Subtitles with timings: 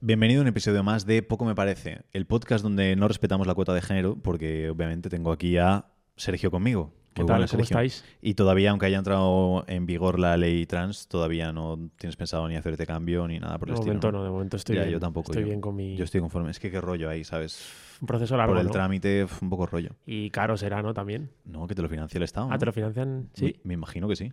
[0.00, 3.54] Bienvenido a un episodio más de Poco Me Parece, el podcast donde no respetamos la
[3.54, 5.86] cuota de género, porque obviamente tengo aquí a
[6.16, 6.94] Sergio conmigo.
[7.12, 7.36] ¿Qué Muy tal?
[7.38, 7.74] buenas, ¿Cómo Sergio.
[7.82, 8.04] estáis?
[8.22, 12.56] Y todavía, aunque haya entrado en vigor la ley trans, todavía no tienes pensado ni
[12.56, 13.90] hacerte cambio ni nada por De el estilo.
[13.94, 14.24] momento ¿no?
[14.24, 14.92] de momento estoy Ya, bien.
[14.92, 15.96] yo tampoco, Estoy yo- bien con mi...
[15.96, 16.50] Yo estoy conforme.
[16.50, 17.68] Es que qué rollo ahí, ¿sabes?
[18.00, 18.72] Un proceso largo, por el ¿no?
[18.72, 19.90] trámite, un poco rollo.
[20.06, 20.94] Y caro será, ¿no?
[20.94, 21.30] También.
[21.44, 22.46] No, que te lo financia el Estado.
[22.46, 22.58] Ah, ¿no?
[22.58, 23.28] ¿te lo financian?
[23.34, 23.46] Sí.
[23.46, 24.32] Me, me imagino que sí.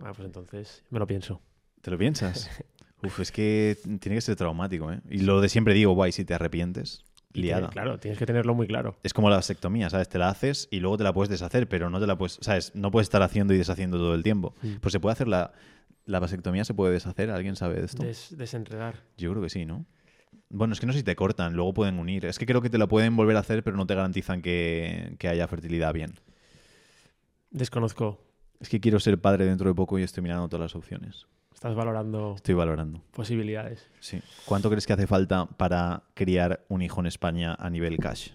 [0.00, 1.40] Ah, pues entonces me lo pienso.
[1.80, 2.50] ¿Te lo piensas?
[3.02, 5.00] Uf, es que tiene que ser traumático, ¿eh?
[5.08, 7.68] Y lo de siempre digo, guay, si te arrepientes, liada.
[7.70, 8.96] claro, tienes que tenerlo muy claro.
[9.04, 10.08] Es como la vasectomía, ¿sabes?
[10.08, 12.74] Te la haces y luego te la puedes deshacer, pero no te la puedes, ¿sabes?
[12.74, 14.54] No puedes estar haciendo y deshaciendo todo el tiempo.
[14.62, 14.76] Mm.
[14.80, 15.52] Pues se puede hacer la,
[16.06, 18.02] la vasectomía, se puede deshacer, ¿alguien sabe de esto?
[18.02, 18.96] Des- desenredar.
[19.16, 19.86] Yo creo que sí, ¿no?
[20.50, 22.24] Bueno, es que no sé si te cortan, luego pueden unir.
[22.24, 25.14] Es que creo que te la pueden volver a hacer, pero no te garantizan que,
[25.18, 26.14] que haya fertilidad bien.
[27.50, 28.20] Desconozco.
[28.60, 31.26] Es que quiero ser padre dentro de poco y estoy mirando todas las opciones.
[31.58, 33.02] Estás valorando Estoy valorando.
[33.10, 33.90] posibilidades.
[33.98, 34.22] Sí.
[34.44, 38.30] ¿Cuánto crees que hace falta para criar un hijo en España a nivel cash?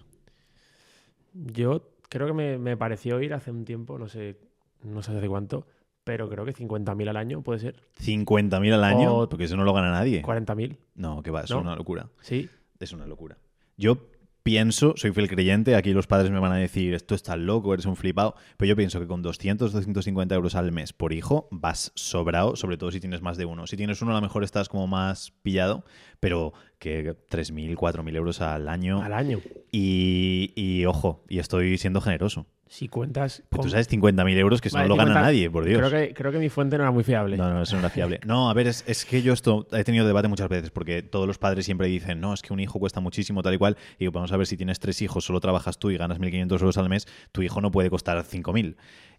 [1.32, 4.36] Yo creo que me, me pareció ir hace un tiempo, no sé,
[4.82, 5.66] no sé hace cuánto,
[6.04, 7.76] pero creo que 50.000 al año puede ser.
[7.98, 9.14] ¿50.000 al año?
[9.16, 10.20] O- Porque eso no lo gana nadie.
[10.22, 11.60] 40.000, No, que va, es ¿No?
[11.62, 12.10] una locura.
[12.20, 12.50] sí.
[12.78, 13.38] Es una locura.
[13.78, 13.96] Yo
[14.44, 17.86] pienso, soy fiel creyente, aquí los padres me van a decir, esto estás loco, eres
[17.86, 21.92] un flipado, pero yo pienso que con 200, 250 euros al mes por hijo vas
[21.94, 23.66] sobrado, sobre todo si tienes más de uno.
[23.66, 25.84] Si tienes uno a lo mejor estás como más pillado,
[26.20, 29.02] pero que 3.000, 4.000 euros al año.
[29.02, 29.40] Al año.
[29.72, 32.46] Y, y, ojo, y estoy siendo generoso.
[32.66, 33.42] Si cuentas...
[33.50, 35.78] Con- tú sabes 50.000 euros que Vale, no lo gana 50 nadie, por Dios.
[35.78, 37.36] Creo que, creo que mi fuente no era muy fiable.
[37.36, 38.20] No, no, eso no era fiable.
[38.26, 41.26] No, a ver, es, es que yo esto he tenido debate muchas veces porque todos
[41.26, 43.76] los padres siempre dicen, no, es que un hijo cuesta muchísimo, tal y cual.
[43.96, 46.52] Y digo, vamos a ver, si tienes tres hijos, solo trabajas tú y ganas 1.500
[46.52, 48.76] euros al mes, tu hijo no puede costar 5.000.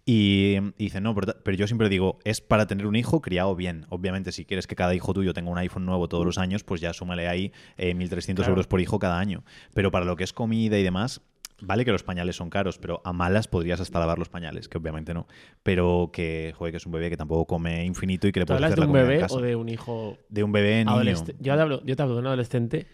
[0.08, 3.56] Y, y dicen, no, pero, pero yo siempre digo, es para tener un hijo criado
[3.56, 3.86] bien.
[3.90, 6.82] Obviamente, si quieres que cada hijo tuyo tenga un iPhone nuevo todos los años, pues
[6.82, 8.50] ya súmale ahí eh, 1.300 Claro.
[8.52, 9.44] euros por hijo cada año.
[9.74, 11.22] Pero para lo que es comida y demás,
[11.62, 14.78] Vale que los pañales son caros, pero a malas podrías hasta lavar los pañales, que
[14.78, 15.26] obviamente no.
[15.64, 18.54] Pero que, joder, que es un bebé que tampoco come infinito y que le ¿Tú
[18.54, 19.36] puedes hacer de la un comida en bebé casa.
[19.36, 21.04] o de un hijo De un bebé niño.
[21.04, 22.88] Yo te, hablo, yo te hablo de un adolescente.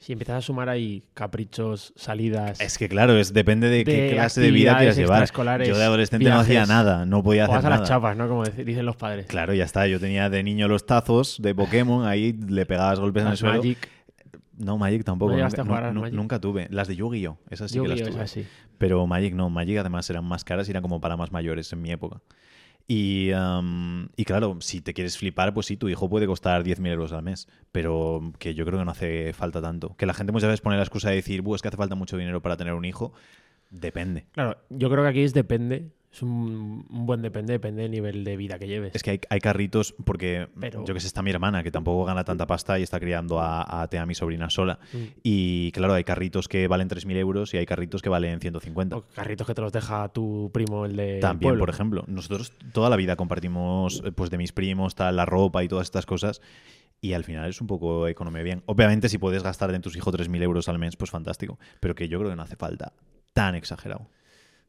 [0.00, 4.42] Si empiezas a sumar ahí caprichos, salidas, Es que claro, es depende de, qué clase
[4.42, 5.26] de vida quieras llevar.
[5.64, 7.80] Yo de adolescente no hacía nada, no podía o hacer vas a nada.
[7.80, 8.28] las chapas, ¿no?
[8.28, 9.24] Como dicen los padres.
[9.26, 9.86] Claro, ya está.
[9.86, 13.62] Yo tenía de niño los tazos de Pokémon, ahí le pegabas golpes en el suelo.
[14.58, 15.32] No, Magic tampoco.
[15.36, 16.14] ¿No nunca, jugar Magic?
[16.14, 16.68] nunca tuve.
[16.70, 17.38] Las de Yu-Gi-Oh!
[17.50, 18.20] Esas sí que las tuve.
[18.20, 18.46] así.
[18.78, 21.82] Pero Magic no, Magic además eran más caras y eran como para más mayores en
[21.82, 22.20] mi época.
[22.86, 26.86] Y, am, y claro, si te quieres flipar, pues sí, tu hijo puede costar 10.000
[26.92, 29.96] euros al mes, pero que yo creo que no hace falta tanto.
[29.96, 31.94] Que la gente muchas veces pone la excusa de decir, "Buh, es que hace falta
[31.94, 33.12] mucho dinero para tener un hijo.
[33.70, 34.26] Depende.
[34.32, 35.90] Claro, yo creo que aquí es depende.
[36.14, 38.94] Es un, un buen depende, depende del nivel de vida que lleves.
[38.94, 42.04] Es que hay, hay carritos, porque Pero- yo que sé, está mi hermana, que tampoco
[42.04, 44.78] gana tanta pasta y está criando a, a Tea, mi sobrina sola.
[44.92, 44.98] Mm.
[45.24, 48.96] Y claro, hay carritos que valen 3.000 euros y hay carritos que valen 150.
[48.96, 51.18] O carritos que te los deja tu primo, el de.
[51.18, 51.62] También, pueblo.
[51.62, 55.64] por ejemplo, nosotros toda la vida compartimos, eh, pues de mis primos, tal, la ropa
[55.64, 56.40] y todas estas cosas.
[57.00, 58.62] Y al final es un poco economía bien.
[58.66, 61.58] Obviamente, si puedes gastar en tus hijos 3.000 euros al mes, pues fantástico.
[61.80, 62.92] Pero que yo creo que no hace falta
[63.32, 64.08] tan exagerado.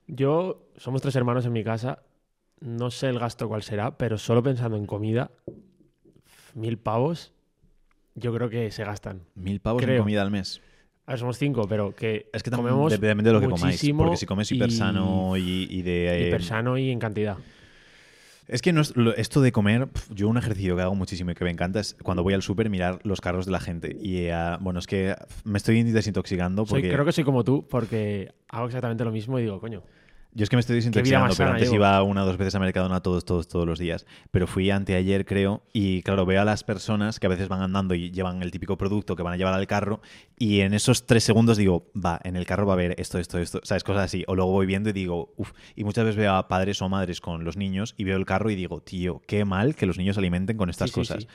[0.07, 2.03] Yo, somos tres hermanos en mi casa.
[2.61, 5.31] No sé el gasto cuál será, pero solo pensando en comida,
[6.53, 7.33] mil pavos,
[8.15, 9.21] yo creo que se gastan.
[9.35, 10.61] Mil pavos en comida al mes.
[11.05, 13.81] A ver, somos cinco, pero que Es que comemos depende de lo que comáis.
[13.95, 16.07] Porque si comes hiper y- sano y, y de.
[16.23, 17.37] eh, hiper sano y en cantidad.
[18.47, 21.43] Es que no es- esto de comer, yo un ejercicio que hago muchísimo y que
[21.43, 23.95] me encanta es cuando voy al súper mirar los carros de la gente.
[23.99, 27.67] Y eh, bueno, es que me estoy desintoxicando Soy- porque creo que soy como tú,
[27.67, 29.83] porque hago exactamente lo mismo y digo, coño,
[30.35, 31.75] yo es que me estoy desintoxicando, pero sana antes llevo.
[31.77, 34.05] iba una o dos veces a Mercadona todos, todos, todos los días.
[34.31, 37.95] Pero fui anteayer, creo, y claro, veo a las personas que a veces van andando
[37.95, 40.01] y llevan el típico producto que van a llevar al carro
[40.37, 43.39] y en esos tres segundos digo, va, en el carro va a haber esto, esto,
[43.39, 43.83] esto, ¿sabes?
[43.83, 44.23] Cosas así.
[44.27, 45.53] O luego voy viendo y digo, uff.
[45.75, 48.49] Y muchas veces veo a padres o madres con los niños y veo el carro
[48.51, 51.23] y digo, tío, qué mal que los niños se alimenten con estas Sí, sí, cosas.
[51.23, 51.29] sí.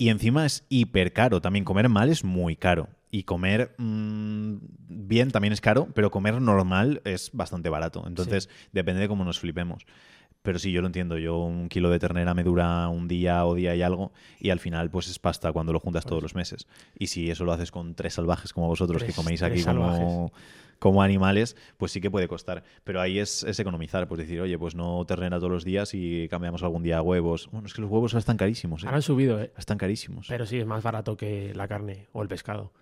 [0.00, 1.40] Y encima es hiper caro.
[1.40, 2.88] También comer mal es muy caro.
[3.10, 4.56] Y comer mm,
[4.88, 8.04] bien también es caro, pero comer normal es bastante barato.
[8.06, 9.86] Entonces, depende de cómo nos flipemos.
[10.42, 11.18] Pero sí, yo lo entiendo.
[11.18, 14.12] Yo un kilo de ternera me dura un día o día y algo.
[14.38, 16.66] Y al final, pues es pasta cuando lo juntas todos los meses.
[16.98, 20.30] Y si eso lo haces con tres salvajes como vosotros, Tres- que coméis aquí como,
[20.78, 22.62] como animales, pues sí que puede costar.
[22.84, 26.28] Pero ahí es, es economizar, pues decir, oye, pues no ternera todos los días y
[26.28, 27.48] cambiamos algún día a huevos.
[27.52, 28.82] Bueno, es que los huevos ahora están carísimos.
[28.82, 28.86] ¿eh?
[28.86, 29.52] Ahora han subido, ¿eh?
[29.58, 30.26] Están carísimos.
[30.28, 32.72] Pero sí, es más barato que la carne o el pescado.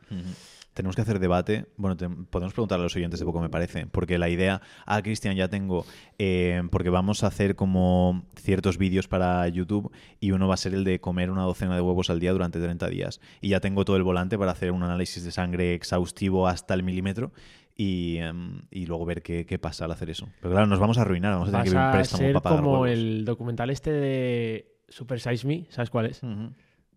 [0.74, 1.64] Tenemos que hacer debate.
[1.78, 3.86] Bueno, te- podemos preguntar a los oyentes de poco me parece.
[3.86, 5.86] Porque la idea, ah, Cristian, ya tengo,
[6.18, 9.90] eh, porque vamos a hacer como ciertos vídeos para YouTube
[10.20, 12.60] y uno va a ser el de comer una docena de huevos al día durante
[12.60, 13.20] 30 días.
[13.40, 16.82] Y ya tengo todo el volante para hacer un análisis de sangre exhaustivo hasta el
[16.82, 17.32] milímetro
[17.76, 20.28] y, em, y luego ver qué, qué pasa al hacer eso.
[20.40, 22.22] Pero claro, nos vamos a arruinar, vamos a tener Vas que pedir un a préstamo
[22.22, 22.88] ser para pagar como huevos.
[22.90, 26.20] el documental este de Super Size Me, ¿sabes cuál es?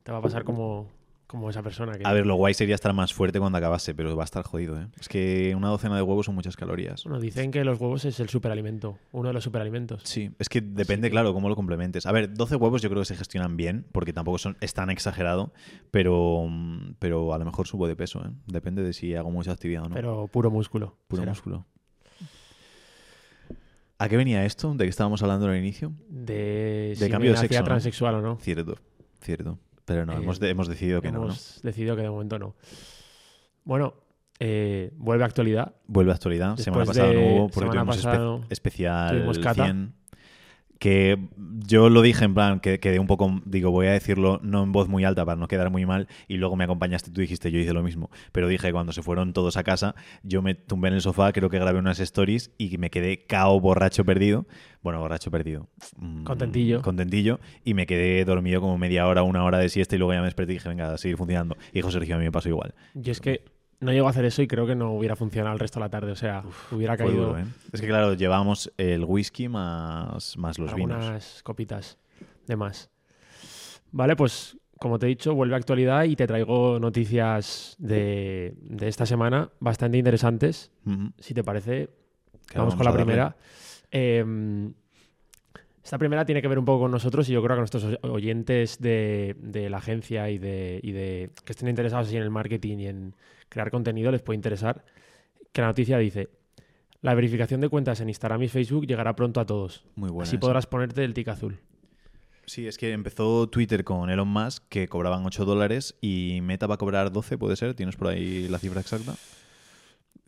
[0.04, 0.88] Te va a pasar como,
[1.30, 2.08] como esa persona que...
[2.08, 4.82] A ver, lo guay sería estar más fuerte cuando acabase, pero va a estar jodido,
[4.82, 4.88] ¿eh?
[5.00, 7.04] Es que una docena de huevos son muchas calorías.
[7.04, 10.02] Bueno, dicen que los huevos es el superalimento, uno de los superalimentos.
[10.06, 12.08] Sí, es que depende, que- claro, cómo lo complementes.
[12.08, 14.90] A ver, 12 huevos yo creo que se gestionan bien, porque tampoco son, es tan
[14.90, 15.54] exagerado,
[15.92, 16.50] pero,
[16.98, 18.32] pero a lo mejor subo de peso, ¿eh?
[18.48, 19.94] Depende de si hago mucha actividad o no.
[19.96, 20.98] Pero puro músculo.
[21.08, 21.32] Puro será.
[21.34, 21.66] músculo.
[24.00, 24.74] ¿A qué venía esto?
[24.74, 25.94] ¿De qué estábamos hablando al inicio?
[26.10, 28.38] De, si cambio de sexo, transexual o no.
[28.42, 28.78] Cierto,
[29.22, 29.60] cierto.
[29.90, 31.26] Pero no, Eh, hemos, de- hemos decidido que no, ¿no?
[31.26, 32.56] Hemos decidido que de momento no.
[33.64, 33.96] Bueno,
[34.40, 35.74] eh, vuelve a actualidad.
[35.88, 36.56] Vuelve a actualidad.
[36.58, 39.64] semana Después pasada no de- hubo porque semana espe- pasada especial tuvimos cata.
[39.66, 39.94] 100.
[40.80, 41.18] Que
[41.66, 44.72] yo lo dije en plan, que quedé un poco, digo, voy a decirlo no en
[44.72, 47.60] voz muy alta para no quedar muy mal, y luego me acompañaste, tú dijiste, yo
[47.60, 48.10] hice lo mismo.
[48.32, 49.94] Pero dije, cuando se fueron todos a casa,
[50.24, 53.60] yo me tumbé en el sofá, creo que grabé unas stories y me quedé cao
[53.60, 54.48] borracho perdido.
[54.82, 55.68] Bueno, borracho perdido.
[55.98, 56.82] Mm, Contentillo.
[56.82, 57.40] Contentillo.
[57.66, 60.26] Y me quedé dormido como media hora, una hora de siesta, y luego ya me
[60.26, 61.58] desperté y dije, venga, a seguir funcionando.
[61.74, 62.74] Y José Sergio a mí me pasó igual.
[62.94, 63.44] Yo es que
[63.80, 65.90] no llego a hacer eso y creo que no hubiera funcionado el resto de la
[65.90, 66.12] tarde.
[66.12, 67.46] O sea, hubiera caído duro, ¿eh?
[67.72, 71.44] Es que claro, llevábamos el whisky más, más los algunas vinos.
[71.44, 71.98] copitas
[72.48, 72.90] de más.
[73.92, 78.88] Vale, pues como te he dicho, vuelve a actualidad y te traigo noticias de, de
[78.88, 80.72] esta semana bastante interesantes.
[81.20, 81.90] Si te parece,
[82.56, 83.36] vamos con la primera.
[83.92, 84.72] Eh,
[85.84, 87.98] esta primera tiene que ver un poco con nosotros y yo creo que nuestros oy-
[88.04, 92.30] oyentes de, de la agencia y de, y de que estén interesados así en el
[92.30, 93.16] marketing y en
[93.50, 94.86] crear contenido les puede interesar.
[95.52, 96.30] Que la noticia dice:
[97.02, 99.84] La verificación de cuentas en Instagram y Facebook llegará pronto a todos.
[99.96, 100.24] Muy buena.
[100.24, 100.42] así esa.
[100.42, 101.60] podrás ponerte el tic azul.
[102.46, 106.76] Sí, es que empezó Twitter con Elon Musk, que cobraban 8 dólares, y Meta va
[106.76, 107.76] a cobrar 12, ¿puede ser?
[107.76, 109.16] ¿Tienes por ahí la cifra exacta?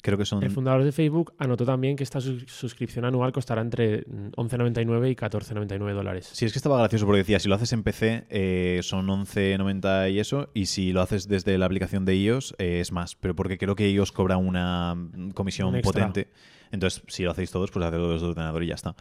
[0.01, 0.41] Creo que son...
[0.43, 5.11] El fundador de Facebook anotó también que esta sus- suscripción anual costará entre mm, 11,99
[5.11, 6.29] y 14,99 dólares.
[6.33, 10.11] Sí, es que estaba gracioso porque decía, si lo haces en PC eh, son 11.90
[10.11, 13.35] y eso, y si lo haces desde la aplicación de iOS eh, es más, pero
[13.35, 16.29] porque creo que iOS cobra una mm, comisión Un potente.
[16.71, 18.95] Entonces, si lo hacéis todos, pues hacedlo desde el ordenador y ya está.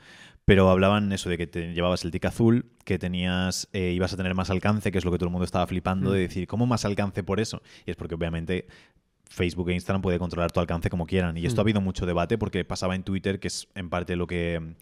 [0.45, 4.17] Pero hablaban eso de que te llevabas el tic azul, que tenías, eh, ibas a
[4.17, 6.13] tener más alcance, que es lo que todo el mundo estaba flipando, Mm.
[6.15, 7.63] de decir, ¿cómo más alcance por eso?
[7.87, 8.67] Y es porque obviamente
[9.33, 11.37] Facebook e Instagram puede controlar tu alcance como quieran.
[11.39, 11.61] Y esto Mm.
[11.61, 14.75] ha habido mucho debate porque pasaba en Twitter, que es en parte lo que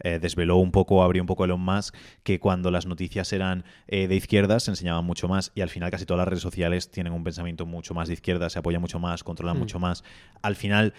[0.00, 4.08] eh, desveló un poco, abrió un poco Elon Musk, que cuando las noticias eran eh,
[4.08, 5.52] de izquierdas se enseñaban mucho más.
[5.54, 8.50] Y al final casi todas las redes sociales tienen un pensamiento mucho más de izquierda,
[8.50, 9.60] se apoyan mucho más, controlan Mm.
[9.60, 10.02] mucho más.
[10.42, 10.94] Al final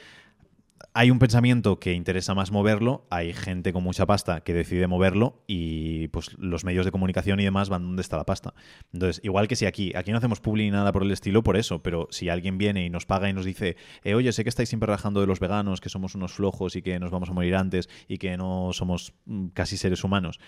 [0.94, 5.44] hay un pensamiento que interesa más moverlo, hay gente con mucha pasta que decide moverlo
[5.48, 8.54] y pues los medios de comunicación y demás van donde está la pasta.
[8.92, 11.58] Entonces, igual que si aquí, aquí no hacemos publi ni nada por el estilo por
[11.58, 14.50] eso, pero si alguien viene y nos paga y nos dice, eh, oye, sé que
[14.50, 17.34] estáis siempre rajando de los veganos, que somos unos flojos y que nos vamos a
[17.34, 20.40] morir antes y que no somos mm, casi seres humanos,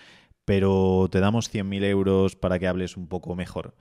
[0.44, 3.76] pero te damos 100.000 euros para que hables un poco mejor.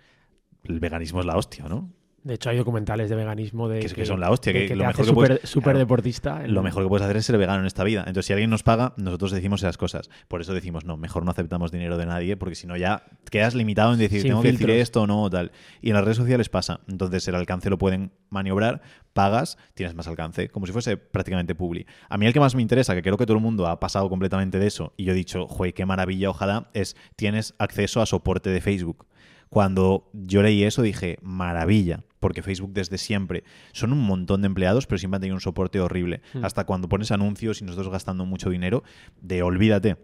[0.63, 1.93] El veganismo es la hostia, ¿no?
[2.27, 5.01] De hecho, hay documentales de veganismo de Que son la hostia, que que lo mejor
[5.01, 5.79] hace que puedes- claro.
[5.79, 6.43] deportista.
[6.43, 8.01] en- Lo mejor que puedes hacer es ser vegano en esta vida.
[8.01, 10.09] Entonces, si alguien nos paga, nosotros decimos esas cosas.
[10.27, 13.55] Por eso decimos, no, mejor no aceptamos dinero de nadie, porque si no ya quedas
[13.55, 15.51] limitado en decir, Sin tengo que decir esto o no o tal.
[15.81, 16.81] Y en las redes sociales pasa.
[16.89, 18.81] Entonces, el alcance lo pueden maniobrar,
[19.13, 21.85] pagas, tienes más alcance, como si fuese prácticamente publi.
[22.09, 24.09] A mí el que más me interesa, que creo que todo el mundo ha pasado
[24.09, 28.05] completamente de eso, y yo he dicho, joder, qué maravilla, ojalá, es tienes acceso a
[28.05, 29.07] soporte de Facebook.
[29.49, 33.43] Cuando yo leí eso dije, maravilla, porque Facebook desde siempre
[33.73, 36.21] son un montón de empleados, pero siempre han tenido un soporte horrible.
[36.33, 36.45] Hmm.
[36.45, 38.83] Hasta cuando pones anuncios y nosotros gastando mucho dinero,
[39.21, 39.97] de olvídate.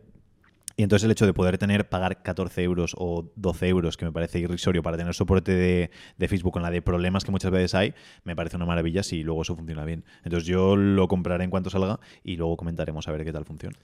[0.76, 4.12] Y entonces el hecho de poder tener, pagar 14 euros o 12 euros, que me
[4.12, 7.76] parece irrisorio, para tener soporte de, de Facebook con la de problemas que muchas veces
[7.76, 7.94] hay,
[8.24, 10.04] me parece una maravilla si luego eso funciona bien.
[10.24, 13.78] Entonces yo lo compraré en cuanto salga y luego comentaremos a ver qué tal funciona.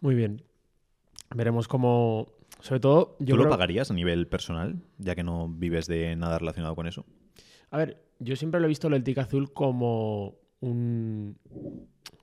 [0.00, 0.42] Muy bien.
[1.34, 2.32] Veremos cómo.
[2.62, 6.38] Sobre todo, yo ¿Tú lo pagarías a nivel personal, ya que no vives de nada
[6.38, 7.04] relacionado con eso?
[7.70, 11.36] A ver, yo siempre lo he visto lo del tic azul como un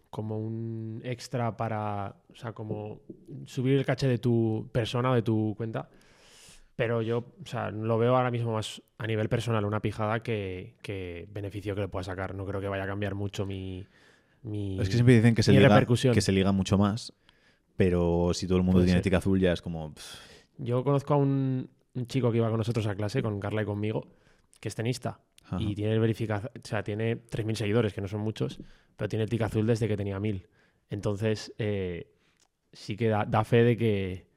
[0.10, 3.02] como un extra para, o sea, como
[3.46, 5.90] subir el caché de tu persona o de tu cuenta.
[6.78, 10.76] Pero yo, o sea, lo veo ahora mismo más a nivel personal una pijada que,
[10.82, 12.34] que beneficio que le pueda sacar.
[12.34, 13.86] No creo que vaya a cambiar mucho mi.
[14.44, 17.12] mi Es que siempre dicen que se, liga, que se liga mucho más,
[17.80, 19.04] pero si todo el mundo Puede tiene ser.
[19.04, 19.94] tica azul ya es como...
[19.94, 20.20] pff,
[20.58, 23.66] Yo conozco a un, un chico que iba con nosotros a clase, con Carla y
[23.66, 24.06] conmigo,
[24.60, 25.22] que es tenista.
[25.46, 25.62] ajá.
[25.62, 28.60] Y tiene verificación, o sea, tiene 3.000 seguidores, que no son muchos,
[28.98, 30.46] pero tiene tic azul desde que tenía 1.000.
[30.90, 32.12] Entonces, eh,
[32.74, 34.28] sí que da, da fe de que,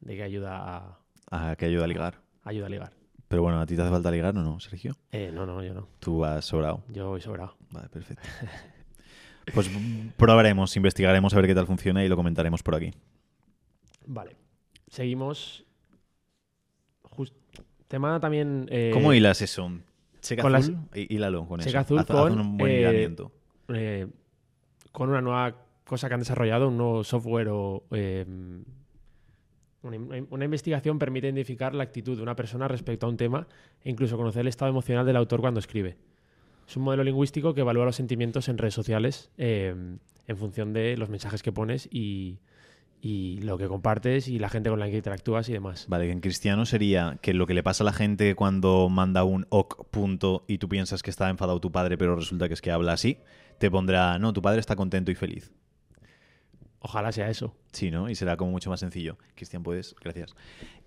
[0.00, 0.98] de que ayuda
[1.30, 2.20] a, que ayuda a ligar.
[2.42, 2.92] ayuda a ligar.
[3.28, 4.96] Pero bueno, ¿a ti te hace falta ligar o no, Sergio?
[5.12, 5.86] Eh, no, no, yo no.
[6.00, 6.82] Tú has sobrado.
[6.88, 7.54] Yo voy sobrado.
[7.70, 8.22] Vale, perfecto.
[9.54, 9.70] Pues
[10.16, 12.90] probaremos, investigaremos a ver qué tal funciona y lo comentaremos por aquí.
[14.06, 14.36] Vale.
[14.88, 15.64] Seguimos.
[17.88, 18.66] Tema también.
[18.70, 19.70] eh, ¿Cómo hilas eso?
[20.20, 21.78] Checa con las- azul, hí- hílalo con Checa eso.
[21.80, 23.16] azul Haz- haz con, un buen eh,
[23.68, 24.06] eh,
[24.92, 27.84] con una nueva cosa que han desarrollado, un nuevo software o.
[29.82, 33.46] una, in- una investigación permite identificar la actitud de una persona respecto a un tema
[33.82, 35.96] e incluso conocer el estado emocional del autor cuando escribe.
[36.68, 39.74] Es un modelo lingüístico que evalúa los sentimientos en redes sociales eh,
[40.26, 42.40] en función de los mensajes que pones y,
[43.00, 45.86] y lo que compartes y la gente con la que interactúas y demás.
[45.88, 49.24] Vale, que en cristiano sería que lo que le pasa a la gente cuando manda
[49.24, 52.60] un ok punto y tú piensas que está enfadado tu padre, pero resulta que es
[52.60, 53.18] que habla así,
[53.58, 55.50] te pondrá, no, tu padre está contento y feliz.
[56.80, 57.56] Ojalá sea eso.
[57.72, 58.08] Sí, ¿no?
[58.08, 59.18] Y será como mucho más sencillo.
[59.34, 60.36] Cristian, puedes, gracias.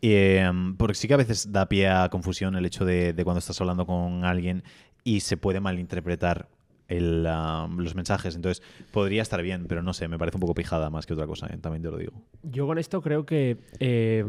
[0.01, 3.39] Eh, porque sí que a veces da pie a confusión el hecho de, de cuando
[3.39, 4.63] estás hablando con alguien
[5.03, 6.47] y se puede malinterpretar
[6.87, 8.35] el, ah, los mensajes.
[8.35, 11.25] Entonces, podría estar bien, pero no sé, me parece un poco pijada más que otra
[11.27, 11.57] cosa, ¿eh?
[11.59, 12.13] también te lo digo.
[12.43, 14.25] Yo con esto creo que eh,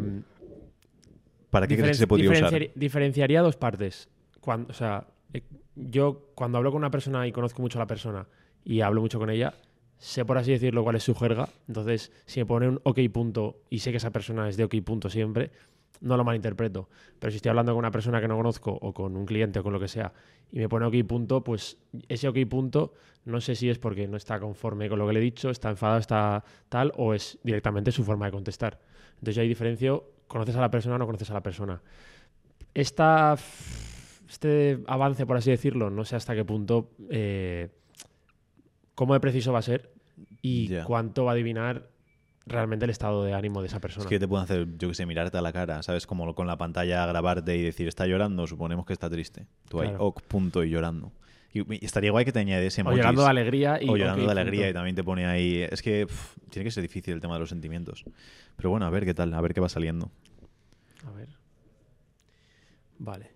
[1.50, 2.50] ¿Para qué crees que se podría usar?
[2.52, 4.08] diferenciar- diferenciaría dos partes.
[4.40, 5.42] Cuando, o sea, eh,
[5.76, 8.26] yo cuando hablo con una persona y conozco mucho a la persona
[8.64, 9.52] y hablo mucho con ella,
[9.98, 11.48] sé por así decirlo cuál es su jerga.
[11.68, 14.76] Entonces, si me pone un ok punto y sé que esa persona es de ok
[14.84, 15.50] punto siempre,
[16.00, 16.88] no lo malinterpreto.
[17.18, 19.62] Pero si estoy hablando con una persona que no conozco o con un cliente o
[19.62, 20.12] con lo que sea
[20.50, 22.92] y me pone ok punto, pues ese ok punto
[23.25, 25.70] no sé si es porque no está conforme con lo que le he dicho, está
[25.70, 28.80] enfadado, está tal, o es directamente su forma de contestar.
[29.14, 31.80] Entonces yo ahí diferencio, conoces a la persona o no conoces a la persona.
[32.75, 33.37] Esta,
[34.28, 37.68] este avance, por así decirlo, no sé hasta qué punto, eh,
[38.94, 39.92] cómo de preciso va a ser
[40.40, 41.91] y cuánto va a adivinar
[42.46, 44.04] realmente el estado de ánimo de esa persona.
[44.04, 46.06] Es que te pueden hacer, yo que sé, mirarte a la cara, ¿sabes?
[46.06, 49.46] Como con la pantalla grabarte y decir, está llorando, suponemos que está triste.
[49.68, 50.04] Tú ahí, Claro.
[50.06, 51.12] ok, punto, y llorando.
[51.54, 52.99] Y, estaría guay que te añadiese o emojis.
[52.99, 55.66] llorando de alegría y o llorando de alegría y también te pone ahí.
[55.70, 56.06] Es que
[56.50, 58.04] tiene que ser difícil el tema de los sentimientos.
[58.56, 60.11] Pero bueno, a ver qué tal, a ver qué va saliendo.
[61.06, 61.28] A ver.
[62.99, 63.30] Vale.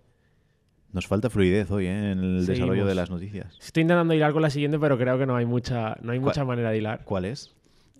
[0.93, 2.11] Nos falta fluidez hoy ¿eh?
[2.11, 3.57] en el desarrollo de las noticias.
[3.61, 6.21] Estoy intentando hilar con la siguiente, pero creo que no hay mucha, no hay ¿Cuál-
[6.21, 7.03] mucha manera de hilar.
[7.03, 7.53] ¿Cuál es?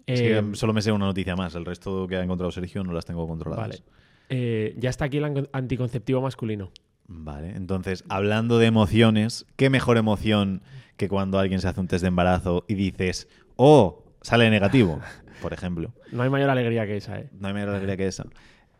[0.07, 1.53] Es que Eh, um, solo me sé una noticia más.
[1.55, 3.67] El resto que ha encontrado Sergio no las tengo controladas.
[3.69, 3.83] Vale.
[4.29, 6.71] Eh, ya está aquí el an- anticonceptivo masculino.
[7.09, 10.61] Vale, entonces, hablando de emociones, ¿qué mejor emoción
[10.97, 14.99] que cuando alguien se hace un test de embarazo y dices, oh, sale negativo,
[15.41, 15.93] por ejemplo?
[16.11, 17.29] No hay mayor alegría que esa, ¿eh?
[17.39, 18.25] No hay mayor alegría que esa.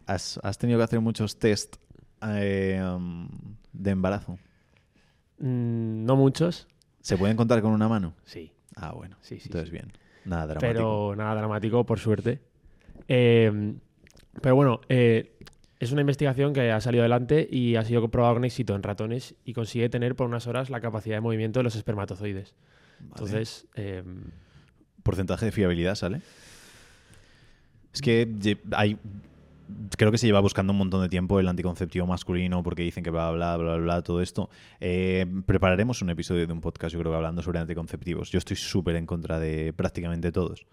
[0.08, 1.78] ¿Has, has tenido que hacer muchos test
[2.22, 3.30] eh, um,
[3.72, 4.38] de embarazo?
[5.40, 6.68] Mm, no muchos.
[7.02, 8.14] ¿Se pueden contar con una mano?
[8.26, 8.52] Sí.
[8.76, 9.16] Ah, bueno.
[9.22, 9.74] Sí, sí, Entonces, sí.
[9.74, 9.92] bien.
[10.28, 10.74] Nada dramático.
[10.74, 12.42] Pero nada dramático, por suerte.
[13.08, 13.74] Eh,
[14.42, 15.38] pero bueno, eh,
[15.80, 19.36] es una investigación que ha salido adelante y ha sido comprobada con éxito en ratones
[19.46, 22.56] y consigue tener por unas horas la capacidad de movimiento de los espermatozoides.
[23.00, 23.12] Vale.
[23.12, 24.04] Entonces, eh,
[25.08, 26.22] ¿Porcentaje de fiabilidad sale?
[27.94, 28.98] Es que hay.
[29.98, 33.10] Creo que se lleva buscando un montón de tiempo el anticonceptivo masculino porque dicen que
[33.10, 34.50] bla, bla, bla, bla, todo esto.
[34.80, 38.32] Eh, prepararemos un episodio de un podcast, yo creo que hablando sobre anticonceptivos.
[38.32, 40.66] Yo estoy súper en contra de prácticamente todos.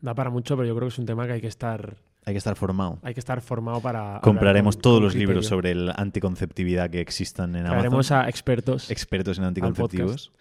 [0.00, 2.34] da para mucho, pero yo creo que es un tema que hay que estar, Hay
[2.34, 2.98] que estar formado.
[3.02, 4.20] hay que estar formado para.
[4.22, 7.72] Compraremos con- todos con los libros sobre la anticonceptividad que existan en Amazon.
[7.78, 8.90] Traeremos a expertos.
[8.90, 10.32] expertos en anticonceptivos.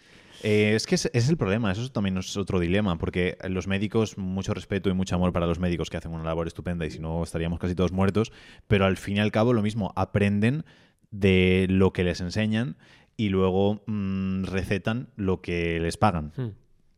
[0.44, 4.18] Eh, es que ese es el problema, eso también es otro dilema, porque los médicos,
[4.18, 7.00] mucho respeto y mucho amor para los médicos que hacen una labor estupenda y si
[7.00, 8.32] no estaríamos casi todos muertos,
[8.68, 10.66] pero al fin y al cabo lo mismo, aprenden
[11.12, 12.78] de lo que les enseñan
[13.18, 16.34] y luego mm, recetan lo que les pagan.
[16.36, 16.50] Hmm.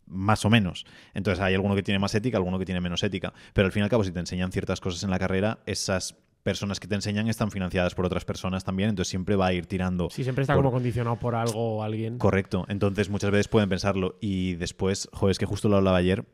[0.06, 0.86] Más o menos.
[1.14, 3.34] Entonces hay alguno que tiene más ética, alguno que tiene menos ética.
[3.54, 6.16] Pero al fin y al cabo, si te enseñan ciertas cosas en la carrera, esas
[6.44, 9.66] personas que te enseñan están financiadas por otras personas también, entonces siempre va a ir
[9.66, 12.18] tirando Sí, siempre está por- como condicionado por algo o alguien.
[12.18, 12.66] Correcto.
[12.68, 14.18] Entonces muchas veces pueden pensarlo.
[14.22, 16.26] Y después, joder, es que justo lo hablaba ayer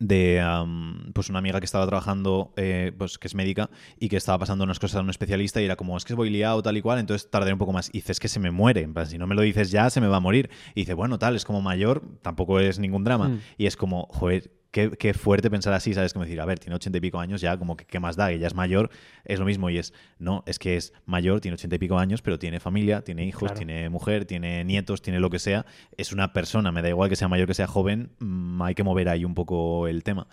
[0.00, 4.16] de am, pues una amiga que estaba trabajando, eh, pues que es médica y que
[4.16, 6.76] estaba pasando unas cosas a un especialista y era como, es que voy liado tal
[6.76, 7.88] y cual, entonces tardaré un poco más.
[7.90, 10.00] Y dices que se me muere, en plan, si no me lo dices ya, se
[10.00, 10.50] me va a morir.
[10.74, 13.28] Y dice, bueno, tal, es como mayor, tampoco es ningún drama.
[13.28, 13.40] Mm.
[13.56, 16.12] Y es como, joder, qué, qué fuerte pensar así, ¿sabes?
[16.12, 18.32] Como decir, a ver, tiene ochenta y pico años, ya como que qué más da,
[18.32, 18.90] ella es mayor,
[19.24, 22.22] es lo mismo y es, no, es que es mayor, tiene ochenta y pico años,
[22.22, 23.54] pero tiene familia, tiene hijos, Claro.
[23.56, 25.64] tiene mujer, tiene nietos, tiene lo que sea,
[25.96, 28.82] es una persona, me da igual que sea mayor que sea joven, mm, hay que
[28.82, 30.26] mover ahí un poco el tema.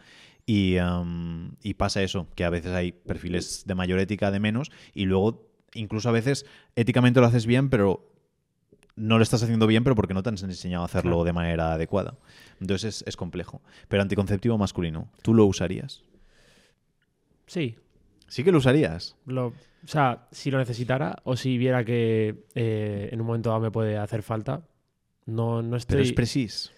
[0.47, 4.71] Y, am, y pasa eso, que a veces hay perfiles de mayor ética, de menos,
[4.93, 8.10] y luego incluso a veces éticamente lo haces bien, pero
[9.01, 11.23] no lo estás haciendo bien, pero porque no te han enseñado a hacerlo Claro.
[11.25, 12.15] de manera adecuada.
[12.59, 13.61] Entonces es, es complejo.
[13.87, 16.03] Pero anticonceptivo masculino, ¿tú lo usarías?
[17.47, 17.75] Sí.
[18.27, 19.15] Sí que lo usarías.
[19.25, 19.53] Lo, o
[19.87, 23.97] sea, si lo necesitara o si viera que eh, en un momento dado me puede
[23.97, 24.61] hacer falta,
[25.25, 25.95] no, no estoy...
[25.95, 26.71] Pero es precis.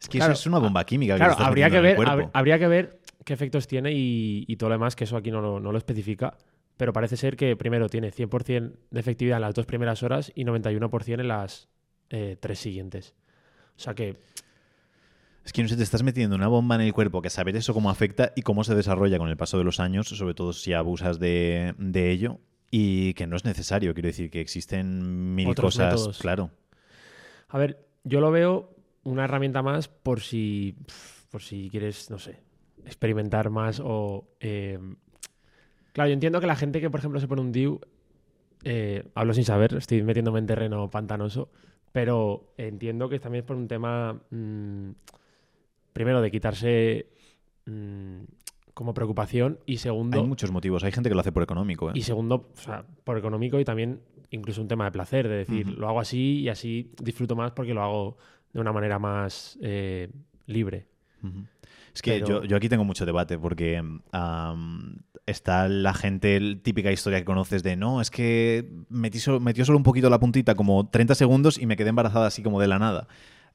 [0.00, 1.16] Es que Claro, eso es una bomba química.
[1.16, 1.98] Claro, habría que, ver,
[2.32, 5.40] habría que ver qué efectos tiene y, y todo lo demás, que eso aquí no
[5.40, 6.38] lo, no lo especifica.
[6.80, 10.46] Pero parece ser que primero tiene 100% de efectividad en las dos primeras horas y
[10.46, 11.68] 91% en las
[12.08, 13.14] eh, tres siguientes.
[13.76, 14.16] O sea que
[15.44, 17.74] Es que no sé, te estás metiendo una bomba en el cuerpo que saber eso
[17.74, 20.72] cómo afecta y cómo se desarrolla con el paso de los años, sobre todo si
[20.72, 22.38] abusas de, de ello,
[22.70, 23.92] y que no es necesario.
[23.92, 25.92] Quiero decir que existen mil Otros cosas.
[25.92, 26.18] métodos.
[26.18, 26.50] Claro.
[27.50, 30.76] A ver, yo lo veo una herramienta más por si,
[31.30, 32.38] por si quieres, no sé,
[32.86, 34.30] experimentar más o...
[34.40, 34.78] eh,
[36.00, 37.78] Claro, yo entiendo que la gente que, por ejemplo, se pone un DIU,
[38.64, 41.50] eh, hablo sin saber, estoy metiéndome en terreno pantanoso,
[41.92, 44.92] pero entiendo que también es por un tema, mm,
[45.92, 47.06] primero, de quitarse
[47.66, 48.20] mm,
[48.72, 50.22] como preocupación y segundo...
[50.22, 50.84] Hay muchos motivos.
[50.84, 51.90] Hay gente que lo hace por económico.
[51.90, 51.92] ¿eh?
[51.94, 55.68] Y segundo, o sea, por económico y también incluso un tema de placer, de decir,
[55.68, 58.16] lo hago así y así disfruto más porque lo hago
[58.54, 60.08] de una manera más eh,
[60.46, 60.86] libre.
[61.94, 63.82] Es que Pero- yo, yo aquí tengo mucho debate porque
[65.26, 69.78] está la gente, típica historia que conoces de no, es que metí so- metió solo
[69.78, 72.78] un poquito la puntita, como 30 segundos y me quedé embarazada así como de la
[72.78, 73.06] nada.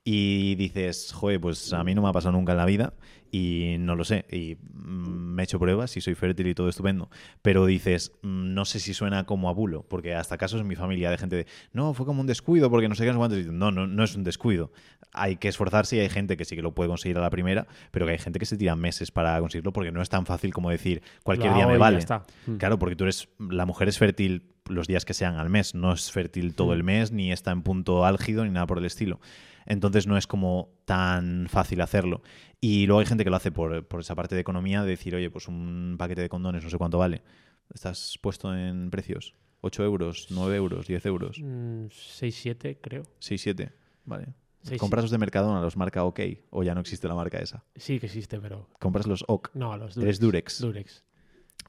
[0.07, 2.93] Y dices, joder, pues a mí no me ha pasado nunca en la vida
[3.31, 4.25] y no lo sé.
[4.31, 7.09] Y mm, me he hecho pruebas y soy fértil y todo estupendo.
[7.41, 10.75] Pero dices, mm, no sé si suena como a bulo, porque hasta casos en mi
[10.75, 13.45] familia de gente de, no, fue como un descuido porque no sé qué, no sé
[13.45, 14.71] no, no, no es un descuido.
[15.12, 17.67] Hay que esforzarse y hay gente que sí que lo puede conseguir a la primera,
[17.89, 20.53] pero que hay gente que se tira meses para conseguirlo porque no es tan fácil
[20.53, 21.97] como decir, cualquier día me vale.
[21.97, 22.24] está.
[22.45, 22.57] Mm.
[22.57, 25.93] Claro, porque tú eres, la mujer es fértil los días que sean al mes, no
[25.93, 29.19] es fértil todo el mes, ni está en punto álgido, ni nada por el estilo.
[29.65, 32.22] Entonces no es como tan fácil hacerlo.
[32.62, 35.15] Y luego hay gente que lo hace por, por esa parte de economía, de decir,
[35.15, 37.24] oye, pues un paquete de condones, no sé cuánto vale.
[37.74, 39.34] ¿Estás puesto en precios?
[39.62, 41.39] ¿8 euros, 9 euros, 10 euros?
[41.39, 43.03] Mm, 6-7, creo.
[43.19, 43.74] 6, 7.
[44.05, 44.27] Vale.
[44.61, 46.20] Seis, ¿Compras los de Mercadona, los marca OK?
[46.50, 47.63] ¿O ya no existe la marca esa?
[47.75, 48.68] Sí que existe, pero...
[48.79, 49.51] ¿Compras los OK?
[49.53, 50.59] No, los ¿Eres Durex.
[50.59, 50.61] Durex?
[50.61, 51.03] Durex.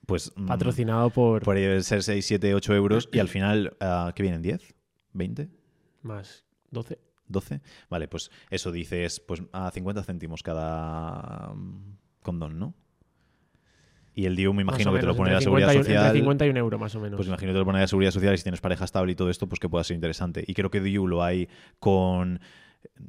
[0.07, 1.43] Pues mm, Patrocinado por...
[1.43, 4.43] por ser 6, 7, 8 euros y al final, ah, ¿qué vienen?
[4.43, 4.75] ¿10?
[5.15, 5.51] ¿20?
[6.03, 6.99] Más 12.
[7.29, 7.61] 12.
[7.91, 12.75] Vale, pues eso dices, pues a 50 céntimos cada mm, condón, ¿no?
[14.15, 16.07] Y el DIU me imagino que te lo pone la seguridad 50 y social.
[16.07, 17.19] Entre 50 y un euro, más o menos.
[17.19, 19.15] Pues imagino que te lo pone la seguridad social y si tienes pareja estable y
[19.15, 20.43] todo esto, pues que pueda ser interesante.
[20.47, 22.41] Y creo que DIU lo hay con.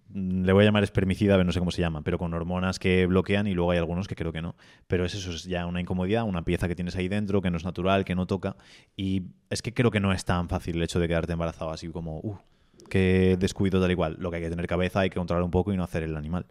[0.10, 3.06] mm, Le voy a llamar espermicida, no sé cómo se llama, pero con hormonas que
[3.06, 4.58] bloquean y luego hay algunos que creo que no.
[4.88, 7.56] Pero es eso, es ya una incomodidad, una pieza que tienes ahí dentro, que no
[7.56, 8.58] es natural, que no toca.
[8.98, 11.88] Y es que creo que no es tan fácil el hecho de quedarte embarazado así
[11.88, 12.38] como, uh,
[12.88, 14.18] que descuido tal igual.
[14.20, 16.16] Lo que hay que tener cabeza, hay que controlar un poco y no hacer el
[16.16, 16.46] animal.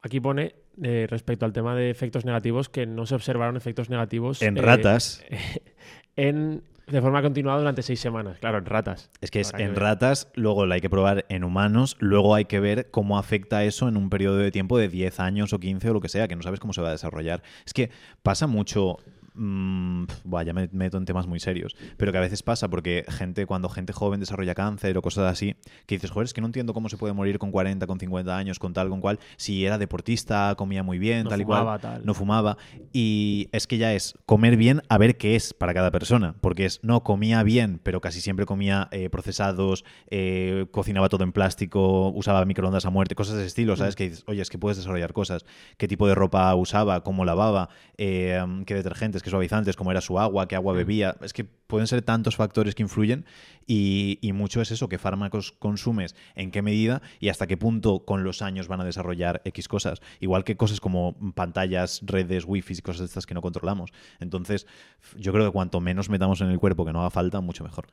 [0.00, 4.42] Aquí pone, eh, respecto al tema de efectos negativos, que no se observaron efectos negativos...
[4.42, 5.24] En eh, ratas,
[6.16, 8.38] en, de forma continuada durante seis semanas.
[8.38, 9.10] Claro, en ratas.
[9.20, 12.44] es que es habrá en ratas, luego la hay que probar en humanos, luego hay
[12.44, 15.90] que ver cómo afecta eso en un periodo de tiempo de 10 años o 15
[15.90, 17.42] o lo que sea, que no sabes cómo se va a desarrollar.
[17.66, 17.90] Es que
[18.22, 18.98] pasa mucho.
[19.38, 23.04] Mm, buah, ya me meto en temas muy serios, pero que a veces pasa porque
[23.08, 26.46] gente, cuando gente joven desarrolla cáncer o cosas así, que dices, joder, es que no
[26.46, 29.64] entiendo cómo se puede morir con 40, con 50 años, con tal, con cual, si
[29.64, 32.04] era deportista, comía muy bien, No tal y cual tal.
[32.04, 32.56] no fumaba.
[32.92, 36.34] Y es que ya es comer bien a ver qué es para cada persona.
[36.40, 41.32] Porque es, no, comía bien, pero casi siempre comía eh, procesados, eh, cocinaba todo en
[41.32, 43.96] plástico, usaba microondas a muerte, cosas de ese estilo, ¿sabes?
[43.96, 45.44] Que dices, oye, es que puedes desarrollar cosas.
[45.76, 47.02] ¿Qué tipo de ropa usaba?
[47.02, 47.68] ¿Cómo lavaba?
[47.96, 49.22] Eh, ¿Qué detergentes?
[49.28, 49.76] ¿Qué suavizantes?
[49.76, 50.48] ¿Cómo era su agua?
[50.48, 51.16] ¿Qué agua bebía?
[51.20, 53.26] Es que pueden ser tantos factores que influyen
[53.66, 58.06] y, y mucho es eso, qué fármacos consumes, en qué medida y hasta qué punto
[58.06, 60.00] con los años van a desarrollar X cosas.
[60.20, 63.90] Igual que cosas como pantallas, redes, wifi y cosas de estas que no controlamos.
[64.18, 64.66] Entonces,
[65.14, 67.88] yo creo que cuanto menos metamos en el cuerpo que no haga falta, mucho mejor.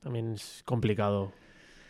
[0.00, 1.30] También es complicado.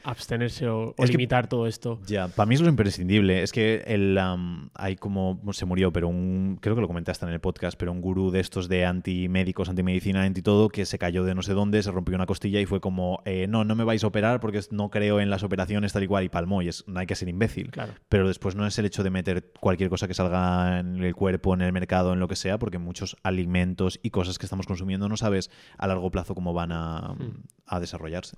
[0.04, 2.00] Abstenerse o, o Es que- limitar todo esto.
[2.06, 3.42] Ya, para mí es lo imprescindible.
[3.42, 7.32] Es que el, am, hay como, se murió, pero un, creo que lo comentaste en
[7.32, 11.24] el podcast, pero un gurú de estos de antimédicos, antimedicina, anti todo, que se cayó
[11.24, 13.84] de no sé dónde, se rompió una costilla y fue como, eh, no, no me
[13.84, 16.62] vais a operar porque no creo en las operaciones tal y cual y palmó.
[16.62, 17.70] Y es, no hay que ser imbécil.
[17.70, 17.92] Claro.
[18.08, 21.54] Pero después no es el hecho de meter cualquier cosa que salga en el cuerpo,
[21.54, 25.08] en el mercado, en lo que sea, porque muchos alimentos y cosas que estamos consumiendo
[25.08, 27.42] no sabes a largo plazo cómo van a, Hmm.
[27.66, 28.36] a desarrollarse.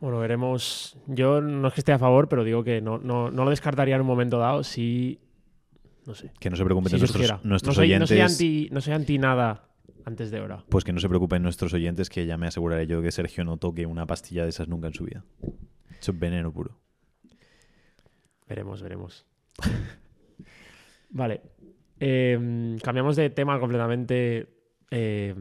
[0.00, 0.96] Bueno, veremos.
[1.06, 3.94] Yo no es que esté a favor, pero digo que no, no, no lo descartaría
[3.94, 5.18] en un momento dado si.
[6.06, 6.30] No sé.
[6.38, 8.08] Que no se preocupen Si nuestros, nuestros no, soy, no oyentes.
[8.08, 9.68] soy anti, no soy anti nada
[10.04, 10.64] antes de hora.
[10.68, 13.56] Pues que no se preocupen nuestros oyentes, que ya me aseguraré yo que Sergio no
[13.56, 15.24] toque una pastilla de esas nunca en su vida.
[16.00, 16.78] Eso es veneno puro.
[18.48, 19.26] Veremos, veremos.
[21.10, 21.40] vale.
[21.98, 24.48] Eh, cambiamos de tema completamente.
[24.90, 25.34] eh,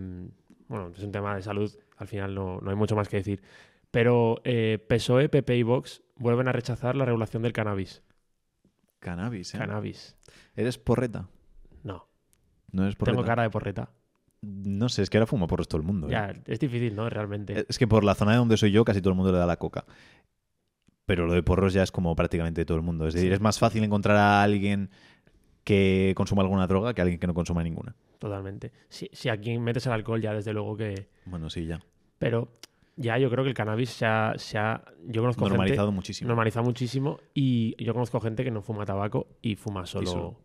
[0.68, 1.72] bueno, es un tema de salud.
[1.98, 3.41] Al final no, no hay mucho más que decir.
[3.95, 8.03] Pero eh, PSOE, PP y Vox vuelven a rechazar la regulación del cannabis.
[8.99, 9.58] Cannabis, ¿eh?
[9.58, 10.17] Cannabis.
[10.53, 11.29] ¿Eres porreta?
[11.81, 12.05] No.
[12.73, 13.15] ¿No eres porreta?
[13.15, 13.91] Tengo cara de porreta.
[14.41, 16.08] No sé, es que ahora fuma porros todo el mundo.
[16.08, 16.12] ¿eh?
[16.12, 17.10] Ya, es difícil, ¿no?
[17.10, 17.65] Realmente.
[17.69, 19.45] Es que por la zona de donde soy yo casi todo el mundo le da
[19.45, 19.86] la coca.
[21.05, 23.08] Pero lo de porros ya es como prácticamente todo el mundo.
[23.08, 23.34] Es decir, Sí.
[23.36, 24.89] es más fácil encontrar a alguien
[25.63, 27.95] que consuma alguna droga que a alguien que no consuma ninguna.
[28.19, 28.73] Totalmente.
[28.89, 31.08] Si, si aquí metes el alcohol, ya desde luego que.
[31.25, 31.79] Bueno, sí, ya.
[32.19, 32.49] Pero
[32.97, 34.34] ya yo creo que el cannabis se ha.
[34.38, 35.95] se ha- yo conozco Normalizado gente.
[35.95, 36.27] muchísimo.
[36.29, 37.19] Normalizado muchísimo.
[37.34, 40.08] Y yo conozco gente que no fuma tabaco y fuma solo.
[40.08, 40.39] solo.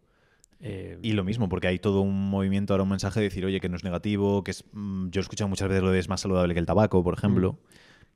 [0.60, 3.60] eh, Y lo mismo, porque hay todo un movimiento ahora, un mensaje de decir, oye,
[3.60, 4.64] que no es negativo, que es.
[4.72, 7.14] mm, yo he escuchado muchas veces lo de es más saludable que el tabaco, por
[7.14, 7.58] ejemplo.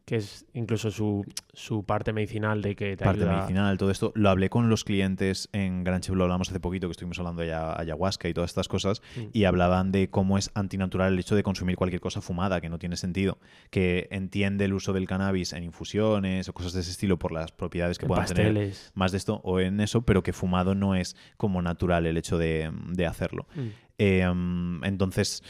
[0.05, 3.37] Que es incluso su, su parte medicinal de que te parte ayuda.
[3.39, 4.13] medicinal, todo esto.
[4.15, 7.41] Lo hablé con los clientes en Gran Chef, lo hablamos hace poquito, que estuvimos hablando
[7.41, 9.21] de aya- ayahuasca y todas estas cosas, Mm.
[9.33, 12.79] y hablaban de cómo es antinatural el hecho de consumir cualquier cosa fumada, que no
[12.79, 13.39] tiene sentido,
[13.71, 17.51] que entiende el uso del cannabis en infusiones o cosas de ese estilo por las
[17.53, 18.93] propiedades que en puedan tener pasteles.
[18.95, 22.37] más de esto o en eso, pero que fumado no es como natural el hecho
[22.37, 23.47] de, de hacerlo.
[23.55, 23.69] Mm.
[23.97, 25.43] Eh, mm, entonces,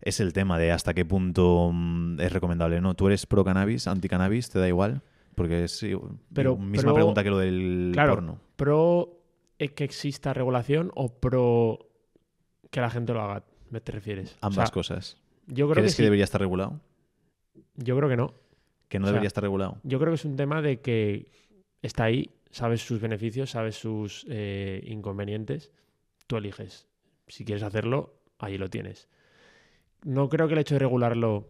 [0.00, 2.80] es el tema de hasta qué punto mm, es recomendable.
[2.80, 2.94] ¿No?
[2.94, 4.50] ¿Tú eres pro cannabis, anti cannabis?
[4.50, 5.02] ¿Te da igual?
[5.34, 5.84] Porque es
[6.32, 8.14] Pero misma pro- pregunta que lo del Claro.
[8.14, 8.40] porno.
[8.56, 9.20] ¿Pro
[9.58, 11.78] eh, que exista regulación o pro
[12.70, 13.44] que la gente lo haga?
[13.70, 14.32] ¿Me te refieres?
[14.40, 15.16] O Ambas sea, cosas.
[15.46, 16.02] Yo creo que, ¿Crees que, sí.
[16.04, 16.80] debería estar regulado?
[17.74, 18.32] Yo creo que no.
[18.88, 19.78] ¿Que no O sea, debería estar regulado?
[19.82, 21.30] Yo creo que es un tema de que
[21.82, 25.72] está ahí, sabes sus beneficios, sabes sus eh, inconvenientes,
[26.26, 26.86] tú eliges.
[27.26, 29.08] Si quieres hacerlo, ahí lo tienes.
[30.06, 31.48] No creo que el hecho de regularlo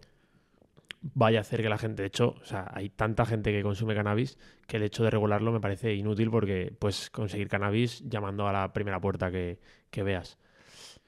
[1.14, 3.94] vaya a hacer que la gente, de hecho, o sea, hay tanta gente que consume
[3.94, 8.52] cannabis que el hecho de regularlo me parece inútil porque puedes conseguir cannabis llamando a
[8.52, 9.58] la primera puerta que,
[9.90, 10.38] que veas.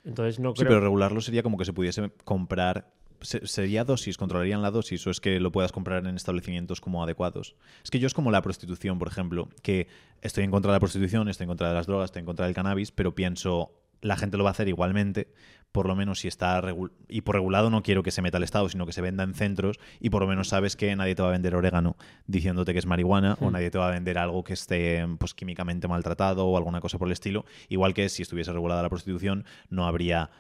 [0.05, 0.69] Entonces no Sí, creo...
[0.69, 2.93] pero regularlo sería como que se pudiese comprar.
[3.23, 4.17] se- ¿Sería dosis?
[4.19, 5.05] ¿Controlarían la dosis?
[5.07, 7.57] ¿O es que lo puedas comprar en establecimientos como adecuados?
[7.83, 9.89] Es que yo es como la prostitución, por ejemplo, que
[10.21, 12.47] estoy en contra de la prostitución, estoy en contra de las drogas, estoy en contra
[12.47, 15.33] del cannabis, pero pienso, la gente lo va a hacer igualmente,
[15.73, 16.63] por lo menos si está
[17.09, 19.35] y por regulado no quiero que se meta al Estado, sino que se venda en
[19.35, 22.79] centros y por lo menos sabes que nadie te va a vender orégano diciéndote que
[22.79, 23.53] es marihuana o Hmm.
[23.53, 27.09] nadie te va a vender algo que esté pues químicamente maltratado o alguna cosa por
[27.09, 30.31] el estilo, igual que si estuviese regulada la prostitución no habría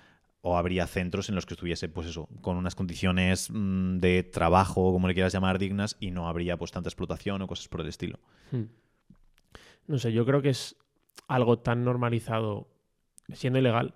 [0.40, 4.92] o habría centros en los que estuviese pues eso, con unas condiciones mm, de trabajo,
[4.92, 7.88] como le quieras llamar, dignas y no habría pues tanta explotación o cosas por el
[7.88, 8.18] estilo.
[8.50, 8.64] Hmm.
[9.86, 10.76] No sé, yo creo que es
[11.26, 12.68] algo tan normalizado,
[13.32, 13.94] siendo ilegal,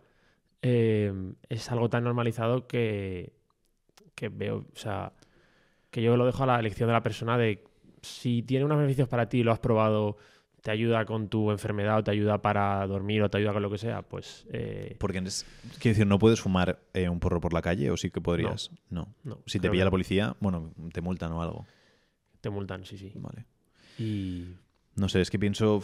[0.63, 1.13] eh,
[1.49, 3.33] es algo tan normalizado que,
[4.15, 5.13] que veo, o sea,
[5.91, 7.65] que yo lo dejo a la elección de la persona de
[8.01, 10.17] si tiene unos beneficios para ti, lo has probado,
[10.63, 13.71] te ayuda con tu enfermedad o te ayuda para dormir o te ayuda con lo
[13.71, 15.45] que sea, pues eh, Porque es,
[15.81, 18.71] quiero decir, no puedes fumar eh, un porro por la calle o sí que podrías.
[18.89, 19.15] No.
[19.25, 19.41] no.
[19.47, 21.67] Si te pilla que la policía, bueno, te multan o algo.
[22.41, 23.13] Te multan, sí, sí.
[23.17, 23.45] Vale.
[23.99, 24.55] Y
[24.95, 25.83] No sé, es que pienso,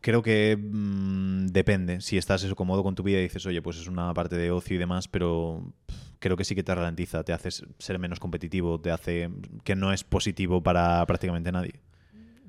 [0.00, 2.00] creo que mm, depende.
[2.00, 4.50] Si estás eso cómodo con tu vida y dices, oye, pues es una parte de
[4.50, 5.72] ocio y demás, pero
[6.20, 9.30] creo que sí que te ralentiza, te hace ser menos competitivo, te hace
[9.64, 11.80] que no es positivo para prácticamente nadie.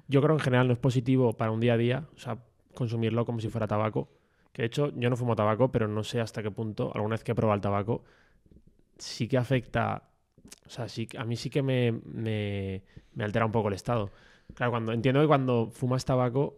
[0.08, 2.38] yo creo que en general no es positivo para un día a día, o sea,
[2.76, 4.10] consumirlo como si fuera tabaco.
[4.54, 7.24] Que de hecho yo no fumo tabaco, pero no sé hasta qué punto, alguna vez
[7.24, 8.04] que he probado el tabaco,
[8.98, 10.10] sí que afecta,
[10.66, 14.12] o sea, sí, a mí sí que me, me altera un poco el estado.
[14.58, 16.56] Claro, cuando entiendo que cuando fumas tabaco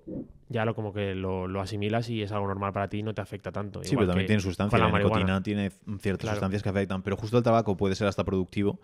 [0.49, 3.13] ya lo como que lo, lo asimilas y es algo normal para ti y no
[3.13, 3.81] te afecta tanto.
[3.83, 4.81] Sí, Igual pero también tiene sustancias.
[4.81, 6.35] La, la nicotina tiene ciertas Claro.
[6.37, 8.79] sustancias que afectan, pero justo el tabaco puede ser hasta productivo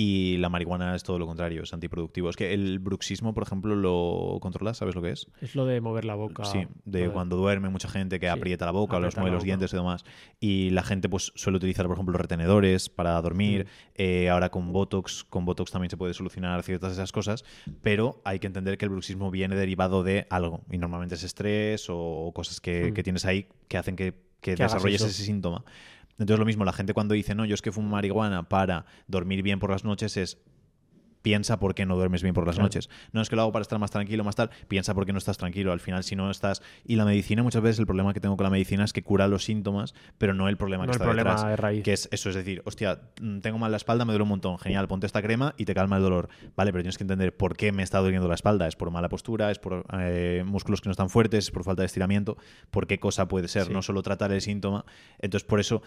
[0.00, 2.30] Y la marihuana es todo lo contrario, es antiproductivo.
[2.30, 5.26] Es que el bruxismo, por ejemplo, lo controlas, ¿sabes lo que es?
[5.40, 6.44] Es lo de mover la boca.
[6.44, 9.36] Sí, de cuando duerme mucha gente que Sí, aprieta la boca, los aprieta mueve la
[9.38, 10.04] los dientes y demás.
[10.38, 13.64] Y la gente pues suele utilizar, por ejemplo, retenedores para dormir.
[13.64, 13.68] Mm.
[13.96, 17.44] Eh, ahora con Botox, con Botox también se puede solucionar ciertas de esas cosas,
[17.82, 20.60] pero hay que entender que el bruxismo viene derivado de algo.
[20.70, 22.94] Y normalmente es estrés o cosas que, Mm.
[22.94, 25.64] que tienes ahí que hacen que, que desarrolles ese síntoma.
[26.18, 29.42] Entonces lo mismo, la gente cuando dice, no, yo es que fumo marihuana para dormir
[29.42, 30.38] bien por las noches es
[31.22, 32.66] piensa por qué no duermes bien por las Claro.
[32.66, 32.88] noches.
[33.12, 35.18] No es que lo hago para estar más tranquilo, más tal, piensa por qué no
[35.18, 35.72] estás tranquilo.
[35.72, 36.62] Al final, si no estás...
[36.84, 39.28] Y la medicina, muchas veces el problema que tengo con la medicina es que cura
[39.28, 41.48] los síntomas, pero no el problema No que el está problema detrás.
[41.50, 41.82] de raíz.
[41.84, 44.58] Que es eso, es decir, hostia, mm, tengo mal la espalda, me duele un montón.
[44.58, 46.28] Genial, ponte esta crema y te calma el dolor.
[46.56, 48.66] Vale, pero tienes que entender por qué me está doliendo la espalda.
[48.68, 51.82] Es por mala postura, es por eh, músculos que no están fuertes, es por falta
[51.82, 52.36] de estiramiento.
[52.70, 53.64] ¿Por qué cosa puede ser?
[53.66, 53.72] Sí.
[53.72, 54.84] No solo tratar el síntoma.
[55.18, 55.82] Entonces, por eso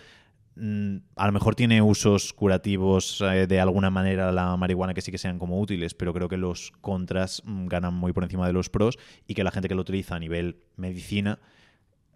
[1.15, 5.17] a lo mejor tiene usos curativos eh, de alguna manera la marihuana que sí que
[5.17, 8.69] sean como útiles, pero creo que los contras mm, ganan muy por encima de los
[8.69, 11.39] pros y que la gente que lo utiliza a nivel medicina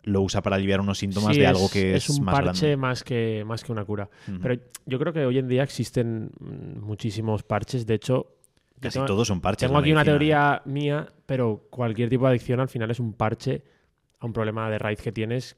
[0.03, 2.59] lo usa para aliviar unos síntomas Sí, de es- algo que es, un más parche
[2.67, 2.77] grande.
[2.77, 4.07] más que, más que una cura.
[4.41, 7.87] Pero yo creo que hoy en día existen mm, muchísimos parches.
[7.87, 8.27] De hecho,
[8.79, 9.67] Casi tengo- todos son parches.
[9.67, 10.19] Tengo aquí una medicina, ¿eh?
[10.19, 13.63] teoría mía, pero cualquier tipo de adicción al final es un parche
[14.19, 15.57] a un problema de raíz que tienes en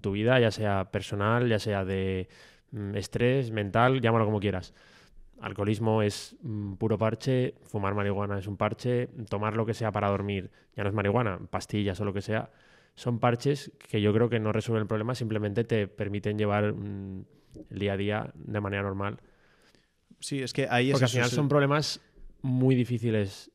[0.00, 2.28] tu vida, ya sea personal, ya sea de
[2.70, 4.74] mm, estrés, mental, llámalo como quieras.
[5.40, 10.08] Alcoholismo es mm, puro parche, fumar marihuana es un parche, tomar lo que sea para
[10.08, 12.50] dormir ya no es marihuana, pastillas o lo que sea.
[12.94, 17.24] Son parches que yo creo que no resuelven el problema, simplemente te permiten llevar mm,
[17.70, 19.18] el día a día de manera normal.
[20.18, 22.00] Sí, es que ahí es Porque al final son problemas
[22.42, 23.51] muy difíciles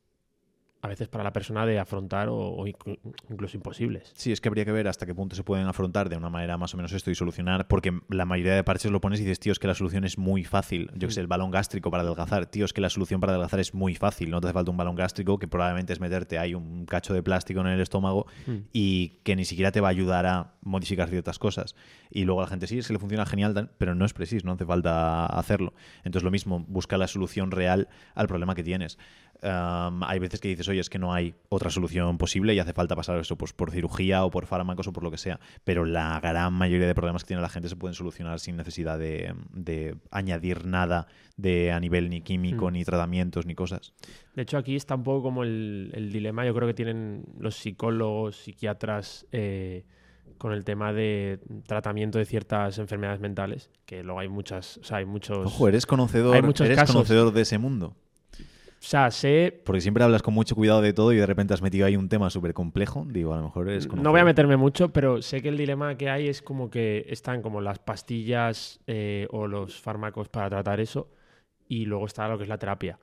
[0.80, 2.98] a veces para la persona de afrontar o, o inclu-
[3.30, 4.12] incluso imposibles.
[4.14, 6.56] Sí, es que habría que ver hasta qué punto se pueden afrontar de una manera
[6.56, 9.40] más o menos esto y solucionar, porque la mayoría de parches lo pones y dices,
[9.40, 10.90] tío, es que la solución es muy fácil.
[10.94, 13.58] Yo que sé, el balón gástrico para adelgazar, tío, es que la solución para adelgazar
[13.60, 14.30] es muy fácil.
[14.30, 17.22] No te hace falta un balón gástrico que probablemente es meterte ahí un cacho de
[17.22, 18.56] plástico en el estómago Mm.
[18.72, 21.74] y que ni siquiera te va a ayudar a modificar ciertas cosas.
[22.10, 24.46] Y luego la gente, sí, es que le funciona genial, tal", pero no es preciso,
[24.46, 25.74] no hace falta hacerlo.
[26.04, 28.98] Entonces lo mismo, busca la solución real al problema que tienes.
[29.40, 32.72] Um, hay veces que dices, oye, es que no hay otra solución posible y hace
[32.72, 35.38] falta pasar eso pues, por cirugía o por fármacos o por lo que sea.
[35.62, 38.98] Pero la gran mayoría de problemas que tiene la gente se pueden solucionar sin necesidad
[38.98, 42.72] de, de añadir nada de a nivel ni químico, Mm.
[42.72, 43.94] ni tratamientos, ni cosas.
[44.34, 47.54] De hecho, aquí está un poco como el, el dilema, yo creo que tienen los
[47.54, 49.84] psicólogos, psiquiatras eh,
[50.36, 54.96] con el tema de tratamiento de ciertas enfermedades mentales, que luego hay muchas, o sea,
[54.98, 55.46] hay muchos...
[55.46, 56.94] Ojo, eres conocedor, hay muchos eres casos.
[56.96, 57.94] conocedor de ese mundo.
[58.80, 59.60] O sea, sé...
[59.64, 62.08] Porque siempre hablas con mucho cuidado de todo y de repente has metido ahí un
[62.08, 63.04] tema súper complejo.
[63.08, 64.04] Digo, a lo mejor eres conocedor.
[64.04, 67.04] No voy a meterme mucho, pero sé que el dilema que hay es como que
[67.08, 71.10] están como las pastillas eh, o los fármacos para tratar eso
[71.66, 72.98] y luego está lo que es la terapia.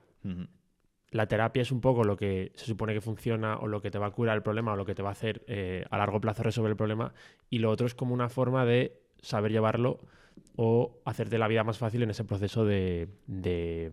[1.10, 3.98] La terapia es un poco lo que se supone que funciona o lo que te
[3.98, 6.20] va a curar el problema o lo que te va a hacer eh, a largo
[6.20, 7.12] plazo resolver el problema
[7.48, 10.00] y lo otro es como una forma de saber llevarlo
[10.56, 13.92] o hacerte la vida más fácil en ese proceso de, de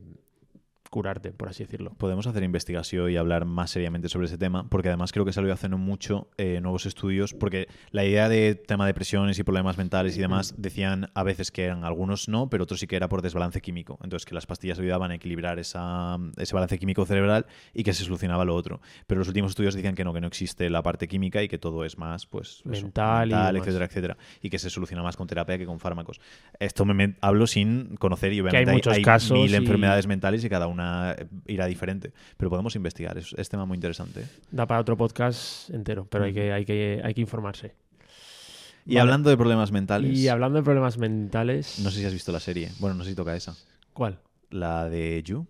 [0.93, 1.93] curarte, por así decirlo.
[1.97, 5.51] Podemos hacer investigación y hablar más seriamente sobre ese tema, porque además creo que salió
[5.51, 9.77] hace no mucho eh, nuevos estudios, porque la idea de tema de depresiones y problemas
[9.77, 13.10] mentales y demás decían a veces que eran algunos no, pero otros sí que era
[13.10, 13.97] por desbalance químico.
[14.03, 18.03] Entonces que las pastillas ayudaban a equilibrar esa, ese balance químico cerebral y que se
[18.03, 18.79] solucionaba lo otro.
[19.08, 21.58] Pero los últimos estudios decían que no, que no existe la parte química y que
[21.58, 25.25] todo es más, pues, eso, Mental y etcétera, etcétera, y que se soluciona más con
[25.27, 26.21] terapia que con fármacos.
[26.60, 30.43] Esto me, me- hablo sin conocer y hay obviamente muchos casos mil y- enfermedades mentales
[30.43, 30.83] y cada una
[31.17, 32.13] eh, irá diferente.
[32.38, 34.26] Pero podemos investigar, es, es tema muy interesante.
[34.52, 37.76] Da para otro podcast entero, pero hay que, hay que, hay que informarse.
[38.86, 39.02] Y Vale.
[39.02, 41.80] hablando de problemas mentales, Y hablando de problemas mentales...
[41.80, 42.69] no sé si has visto la serie.
[42.80, 43.56] Bueno, no sé si toca esa.
[43.93, 44.19] ¿Cuál?
[44.50, 45.48] La de You.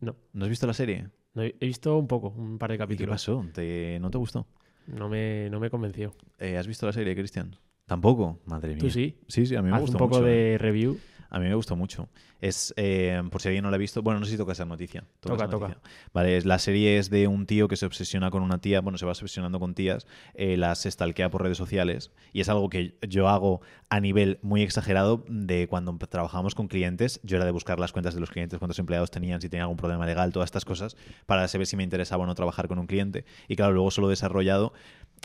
[0.00, 0.16] No.
[0.32, 1.08] ¿No has visto la serie?
[1.34, 3.12] No, he visto un poco, un par de ¿Y qué capítulos.
[3.14, 3.46] pasó?
[3.52, 4.46] ¿Te- ¿No te gustó?
[4.86, 6.14] No me, no me convenció.
[6.38, 7.56] Eh, ¿Has visto la serie, Cristian?
[7.86, 8.78] Tampoco, madre mía.
[8.80, 9.18] ¿Tú sí?
[9.28, 10.28] Sí, sí, a mí me Haz gustó un poco mucho.
[10.28, 10.32] ¿eh?
[10.52, 10.98] de review.
[11.30, 12.08] A mí me gustó mucho.
[12.40, 14.64] Es, eh, por si alguien no la ha visto, bueno, no sé si toca esa
[14.64, 15.04] noticia.
[15.20, 15.68] Toca, toca.
[15.68, 15.90] noticia.
[16.12, 18.98] Vale, es, la serie es de un tío que se obsesiona con una tía, bueno,
[18.98, 22.96] se va obsesionando con tías, eh, las stalkea por redes sociales y es algo que
[23.08, 27.78] yo hago a nivel muy exagerado de cuando trabajábamos con clientes, yo era de buscar
[27.80, 30.64] las cuentas de los clientes, cuántos empleados tenían, si tenían algún problema legal, todas estas
[30.64, 33.24] cosas, para saber si me interesaba o no trabajar con un cliente.
[33.48, 34.72] Y claro, luego solo he desarrollado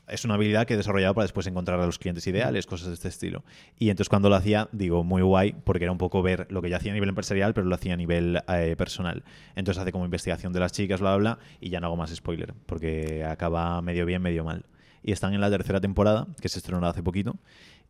[0.07, 2.93] es una habilidad que he desarrollado para después encontrar a los clientes ideales, cosas de
[2.95, 3.43] este estilo.
[3.79, 6.69] Y entonces cuando lo hacía, digo, muy guay, porque era un poco ver lo que
[6.69, 9.23] yo hacía a nivel empresarial, pero lo hacía a nivel eh, personal.
[9.55, 12.13] Entonces hace como investigación de las chicas, bla, bla, bla, y ya no hago más
[12.13, 14.65] spoiler, porque acaba medio bien, medio mal.
[15.03, 17.37] Y están en la tercera temporada, que se estrenó hace poquito,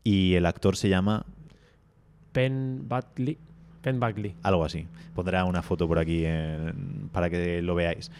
[0.03, 1.25] y el actor se llama...
[2.31, 3.37] Penn Badley.
[3.81, 4.35] Ken Buckley.
[4.43, 4.87] Algo así.
[5.15, 8.11] Pondrá una foto por aquí en- para que lo veáis.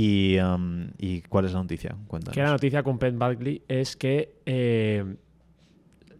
[0.00, 1.96] Y, um, ¿y cuál es la noticia?
[2.06, 2.34] Cuéntanos.
[2.34, 5.04] Que la noticia con Penn Buckley es que eh,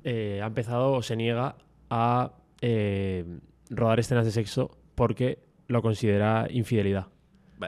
[0.05, 1.55] eh, ha empezado o se niega
[1.91, 3.25] a eh,
[3.71, 5.39] rodar escenas de sexo porque
[5.69, 7.07] lo considera infidelidad.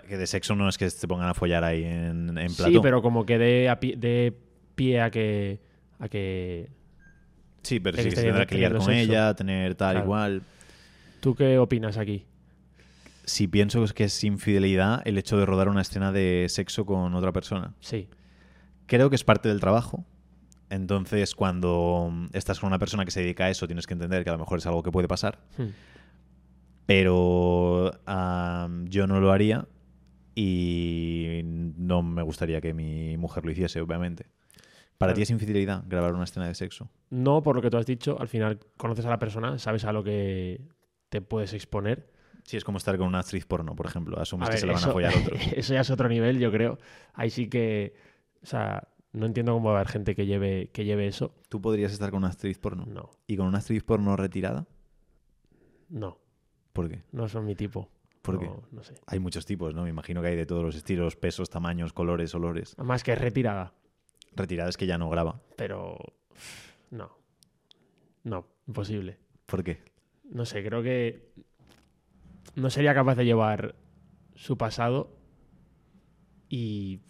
[0.09, 2.71] Que de sexo no es que se pongan a follar ahí en, en plató.
[2.73, 4.33] Sí, pero como que dé a pi- dé
[4.75, 5.61] pie a que
[5.99, 6.71] a que
[7.63, 8.93] Sí, pero sí que se tendrá que liar con sexo.
[9.13, 10.07] ella, tener tal Claro.
[10.07, 10.43] igual.
[11.21, 12.25] ¿Tú qué opinas aquí?
[13.31, 17.31] Si pienso que es infidelidad el hecho de rodar una escena de sexo con otra
[17.33, 17.75] persona.
[17.79, 18.09] Sí.
[18.87, 20.05] Creo que es parte del trabajo.
[20.69, 24.25] Entonces, cuando mm, estás con una persona que se dedica a eso, tienes que entender
[24.25, 25.39] que a lo mejor es algo que puede pasar.
[25.57, 25.69] Hmm.
[26.87, 27.93] Pero
[28.89, 29.69] yo no lo haría
[30.35, 34.25] y no me gustaría que mi mujer lo hiciese, obviamente.
[34.99, 35.15] ¿Para Claro.
[35.15, 36.91] ti es infidelidad grabar una escena de sexo?
[37.11, 39.93] No, por lo que tú has dicho, al final conoces a la persona, sabes a
[39.93, 40.63] lo que
[41.11, 42.11] te puedes exponer.
[42.45, 44.19] Sí, es como estar con una actriz porno, por ejemplo.
[44.21, 45.41] Asumes A que se la van a eso- follar otros.
[45.57, 46.79] Eso ya es otro nivel, yo creo.
[47.15, 47.95] Ahí sí que.
[48.43, 51.35] O sea, no entiendo cómo va a haber gente que lleve, que lleve eso.
[51.49, 52.87] ¿Tú podrías estar con una actriz porno?
[52.87, 54.67] No, ¿Y con una actriz porno retirada?
[55.89, 56.19] no,
[56.73, 57.03] ¿Por qué?
[57.13, 57.91] no son mi tipo.
[58.23, 58.51] ¿Por no, qué?
[58.73, 58.95] No sé.
[59.07, 59.83] Hay muchos tipos, ¿no?
[59.85, 62.75] Me imagino que hay de todos los estilos, pesos, tamaños, colores, olores.
[62.79, 63.73] Además que es retirada,
[64.37, 65.41] Retirada es que ya no graba.
[65.57, 65.99] pero.
[66.91, 67.11] No.
[68.23, 69.19] No, imposible.
[69.47, 69.83] ¿Por qué?
[70.31, 71.33] No sé, creo que.
[72.57, 73.75] No sería capaz de llevar
[74.35, 75.11] su pasado
[76.49, 77.01] y.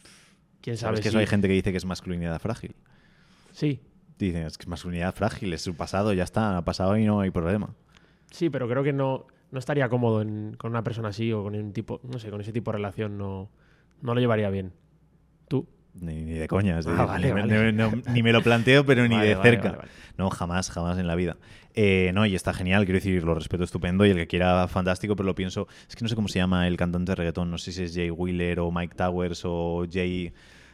[0.61, 2.75] Quién sabe ¿Sabes que si- eso hay gente que dice que es masculinidad frágil?
[3.53, 3.81] Sí,
[4.19, 7.21] Dicen, es que es masculinidad frágil, es su pasado, ya está, ha pasado y no
[7.21, 7.75] hay problema.
[8.31, 11.55] Sí, pero creo que no, no estaría cómodo en- con una persona así o con
[11.55, 13.49] un tipo, no sé, con ese tipo de relación no,
[14.03, 14.75] no lo llevaría bien.
[15.95, 17.73] Ni, ni de coña, es Ah, vale, ni, me- vale.
[17.73, 19.79] no- no- ni me lo planteo, pero ni Vale, de cerca.
[20.17, 21.37] No, jamás, jamás en la vida.
[21.75, 25.17] Eh, no, y está genial, quiero decir, lo respeto estupendo y el que quiera, fantástico,
[25.17, 25.67] pero lo pienso.
[25.89, 27.95] Es que no sé cómo se llama el cantante de reggaetón, no sé si es
[27.95, 30.33] Jay Wheeler o Mike Towers o Jay.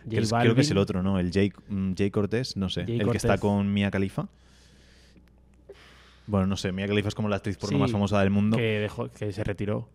[0.09, 1.19] Creo, es- creo que es el otro, ¿no?
[1.19, 2.85] El Jay, mm, Jay Cortés, no sé.
[2.85, 4.29] Jay el que está con Mia Khalifa.
[6.27, 8.57] Bueno, no sé, Mia Khalifa es como la actriz porno Sí, más famosa del mundo.
[8.57, 9.89] Que, dejó, que se retiró.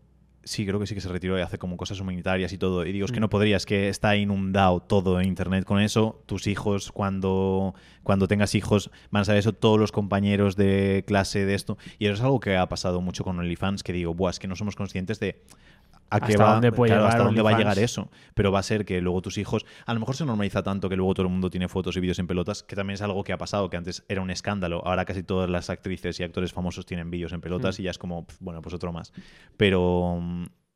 [0.44, 2.84] Sí, creo que sí que se retiró y hace como cosas humanitarias y todo.
[2.86, 3.22] Y digo, es que Mm.
[3.22, 6.24] no podrías, que está inundado todo en internet con eso.
[6.26, 11.46] Tus hijos, cuando, cuando tengas hijos, van a saber eso, todos los compañeros de clase
[11.46, 11.78] de esto.
[12.00, 14.48] Y eso es algo que ha pasado mucho con OnlyFans, que digo, Buah, es que
[14.48, 15.42] no somos conscientes de
[16.12, 18.12] a qué Hasta va, dónde puede claro, llegar hasta dónde va a llegar eso.
[18.36, 20.96] Pero va a ser que luego tus hijos, a lo mejor se normaliza tanto que
[20.98, 23.34] luego todo el mundo tiene fotos y vídeos en pelotas, que también es algo que
[23.34, 24.86] ha pasado, que antes era un escándalo.
[24.86, 27.82] Ahora casi todas las actrices y actores famosos tienen vídeos en pelotas Mm.
[27.82, 29.14] y ya es como, bueno, pues otro más.
[29.58, 30.22] Pero,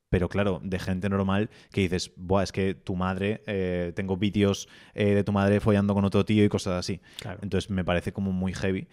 [0.09, 4.69] pero claro, de gente normal que dices, Buah, es que tu madre, eh, tengo vídeos
[4.93, 7.01] eh, de tu madre follando con otro tío y cosas así.
[7.19, 7.39] Claro.
[7.41, 8.87] Entonces me parece como muy heavy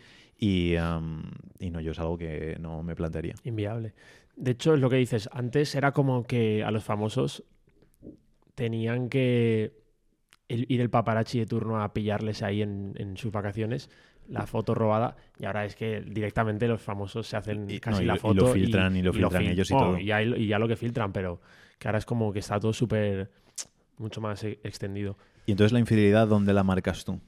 [0.44, 1.22] y, am,
[1.60, 3.34] y no, yo es algo que no me plantearía.
[3.44, 3.94] Inviable.
[4.34, 5.28] De hecho, es lo que dices.
[5.32, 7.44] Antes era como que a los famosos
[8.54, 9.72] tenían que
[10.48, 13.88] el- ir el paparazzi de turno a pillarles ahí en, en sus vacaciones
[14.28, 18.02] la foto robada y ahora es que directamente los famosos se hacen Y- casi no,
[18.02, 19.98] y la lo- y foto lo filtran, y lo filtran fil- ellos y Oh, todo.
[19.98, 21.40] y ya, y ya lo que filtran pero
[21.78, 23.30] que ahora es como que está todo súper
[23.98, 27.20] mucho más e- extendido Y entonces la infidelidad, ¿dónde la marcas tú?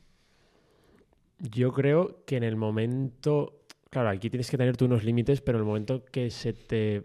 [1.51, 5.59] Yo creo que en el momento claro aquí tienes que tener tú unos límites pero
[5.59, 7.05] en el momento que se te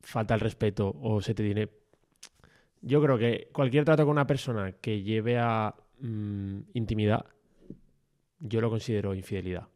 [0.00, 1.68] falta el respeto o se te tiene
[2.80, 7.26] yo creo que cualquier trato con una persona que lleve a mm, intimidad
[8.38, 9.68] yo lo considero infidelidad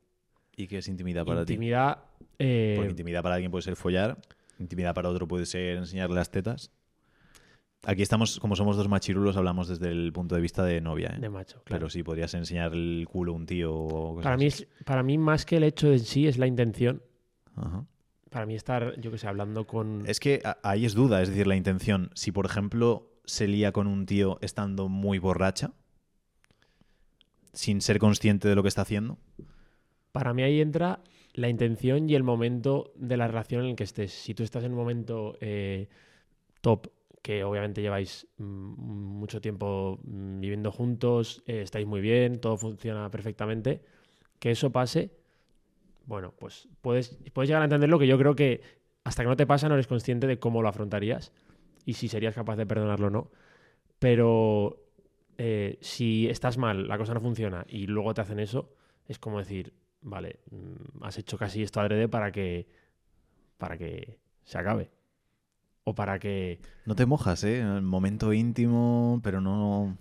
[0.56, 1.54] ¿Y qué es intimidad para ti?
[1.54, 1.98] intimidad
[2.38, 4.18] eh, Porque intimidad para alguien puede ser follar,
[4.58, 6.70] intimidad para otro puede ser enseñarle las tetas.
[7.84, 11.14] Aquí estamos, como somos dos machirulos, hablamos desde el punto de vista de novia.
[11.16, 11.20] ¿eh?
[11.20, 11.80] de macho claro.
[11.80, 14.62] Pero sí, podrías enseñar el culo a un tío o cosas para mí así.
[14.62, 17.02] es, para mí más que el hecho en sí es la intención
[17.56, 17.84] Ajá.
[18.30, 21.46] para mí estar yo que sé hablando con Es que ahí es duda, es decir,
[21.48, 22.10] la intención.
[22.14, 25.72] Si, por ejemplo, se lía con un tío estando muy borracha,
[27.52, 29.18] sin ser consciente de lo que está haciendo,
[30.12, 31.00] Para mí ahí entra
[31.34, 34.12] la intención y el momento de la relación en el que estés.
[34.12, 35.88] Si tú estás en un momento eh,
[36.60, 36.88] top,
[37.22, 43.10] que obviamente lleváis mm, mucho tiempo mm, viviendo juntos, eh, estáis muy bien, todo funciona
[43.10, 43.82] perfectamente,
[44.38, 45.12] que eso pase,
[46.06, 48.60] bueno, pues puedes, puedes llegar a entenderlo que yo creo que
[49.04, 51.32] hasta que no te pasa no eres consciente de cómo lo afrontarías
[51.84, 53.30] y si serías capaz de perdonarlo o no.
[53.98, 54.82] Pero
[55.38, 58.74] eh, si estás mal, la cosa no funciona y luego te hacen eso,
[59.06, 62.66] es como decir, vale, mm, has hecho casi esto adrede para que,
[63.58, 64.90] para que se acabe.
[65.84, 66.60] O para que...
[66.86, 67.58] no te mojas, ¿eh?
[67.60, 69.96] En el momento íntimo, pero no...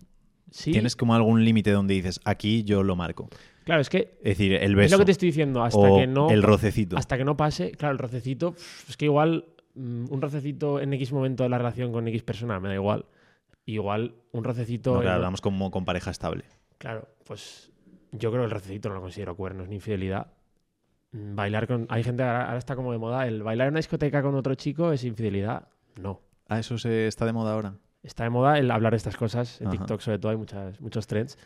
[0.51, 3.29] Sí, Tienes como algún límite donde dices, aquí yo lo marco.
[3.63, 5.63] Claro, es que Es decir, el es beso lo que te estoy diciendo.
[5.63, 6.29] Hasta o que no.
[6.29, 6.97] el rocecito.
[6.97, 7.71] Hasta que no pase.
[7.71, 8.53] Claro, el rocecito.
[8.89, 9.45] Es que igual.
[9.75, 13.05] mm, Un rocecito en X momento de la relación con X persona me da igual.
[13.65, 14.91] Igual un rocecito.
[14.91, 16.43] No, en- claro, hablamos como con pareja estable.
[16.79, 17.71] Claro, pues
[18.11, 20.33] yo creo que el rocecito no lo considero cuernos ni infidelidad.
[21.11, 21.85] Mm, Bailar con.
[21.89, 23.27] Hay gente ahora, ahora está como de moda.
[23.27, 25.67] El bailar en una discoteca con otro chico es infidelidad.
[25.95, 26.21] No.
[26.47, 27.75] Ah, eso se está de moda ahora.
[28.03, 29.59] Está de moda el hablar de estas cosas.
[29.61, 29.77] En Ajá.
[29.77, 31.37] TikTok, sobre todo, hay muchas, muchos trends.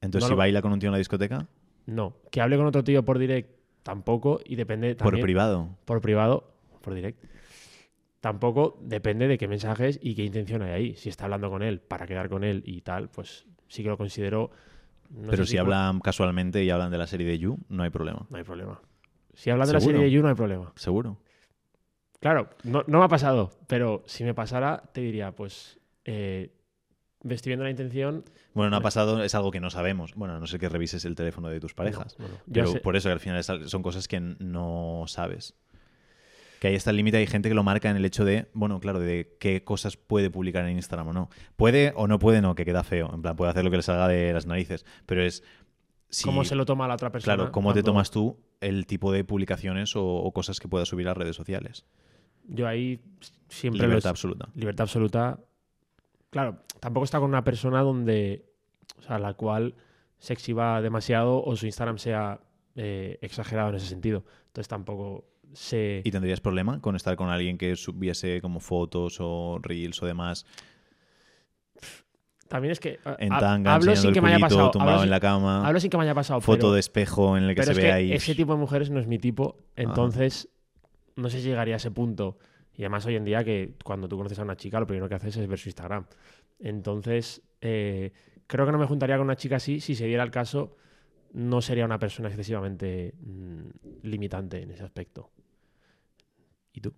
[0.00, 1.46] Entonces, No si lo- baila con un tío en la discoteca,
[1.86, 2.16] No.
[2.30, 3.50] Que hable con otro tío por direct,
[3.82, 4.40] tampoco.
[4.44, 5.22] Y depende por también.
[5.22, 5.68] privado.
[5.84, 7.22] por privado, por direct.
[8.20, 10.96] Tampoco depende de qué mensajes y qué intención hay ahí.
[10.96, 13.98] Si está hablando con él para quedar con él y tal, pues sí que lo
[13.98, 14.50] considero.
[15.10, 17.90] no Pero si cu- hablan casualmente y hablan de la serie de You, no hay
[17.90, 18.26] problema.
[18.30, 18.80] No hay problema.
[19.34, 20.72] Si hablan de la serie de You, no hay problema.
[20.76, 21.18] Seguro.
[22.20, 25.78] Claro, no, no me ha pasado, pero si me pasara, te diría, pues.
[26.06, 26.50] Eh,
[27.28, 28.24] estoy viendo la intención.
[28.54, 30.14] Bueno, no ha pasado, es algo que no sabemos.
[30.14, 32.16] Bueno, a no sé que revises el teléfono de tus parejas.
[32.18, 35.54] No, Pero sé- por eso que al final son cosas que no sabes.
[36.60, 38.80] Que ahí está el límite, hay gente que lo marca en el hecho de, bueno,
[38.80, 41.28] claro, de qué cosas puede publicar en Instagram o no.
[41.56, 43.10] Puede o no puede, no, que queda feo.
[43.12, 44.86] En plan, puede hacer lo que le salga de las narices.
[45.04, 45.42] Pero es.
[46.14, 47.34] Si, ¿Cómo se lo toma la otra persona?
[47.34, 51.08] Claro, cómo te tomas tú el tipo de publicaciones o, o cosas que puedas subir
[51.08, 51.84] a redes sociales.
[52.46, 53.00] Yo ahí
[53.48, 54.48] siempre Libertad absoluta.
[54.54, 55.40] libertad absoluta.
[56.30, 58.44] Claro, tampoco está con una persona donde,
[58.98, 59.74] o sea, la cual
[60.18, 62.40] se exhiba demasiado o su Instagram sea
[62.76, 64.24] eh, exagerado en ese sentido.
[64.46, 66.02] Entonces tampoco se...
[66.04, 70.46] ¿Y tendrías problema con estar con alguien que subiese como fotos o reels o demás
[72.48, 73.00] También es que...
[73.18, 74.70] en tanga, hablo sin el que me haya pasado.
[74.70, 76.40] tumbado Hablo en la cama, hablo sin que me haya pasado.
[76.40, 78.12] foto pero, de espejo en el que pero se es ve que ahí.
[78.12, 79.56] ese tipo de mujeres no es mi tipo.
[79.76, 79.82] Ajá.
[79.88, 80.48] Entonces,
[81.16, 82.38] no sé si llegaría a ese punto.
[82.76, 85.14] Y además hoy en día que cuando tú conoces a una chica, lo primero que
[85.14, 86.06] haces es ver su Instagram.
[86.58, 88.12] Entonces, eh,
[88.46, 89.80] creo que no me juntaría con una chica así.
[89.80, 90.76] Si se diera el caso,
[91.32, 95.30] no sería una persona excesivamente mm, limitante en ese aspecto.
[96.72, 96.92] ¿Y tú?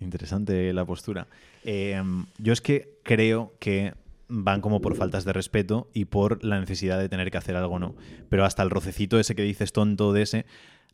[0.00, 1.26] Interesante la postura.
[1.64, 2.02] Eh,
[2.38, 3.94] yo es que creo que
[4.28, 7.78] van como por faltas de respeto y por la necesidad de tener que hacer algo
[7.78, 7.94] no.
[8.28, 10.46] Pero hasta el rocecito ese que dices tonto de ese,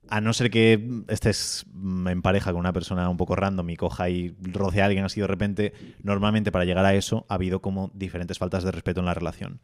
[0.09, 4.09] a no ser que estés en pareja con una persona un poco random y coja
[4.09, 5.73] y roce a alguien así de repente,
[6.03, 9.61] normalmente para llegar a eso ha habido como diferentes faltas de respeto en la relación.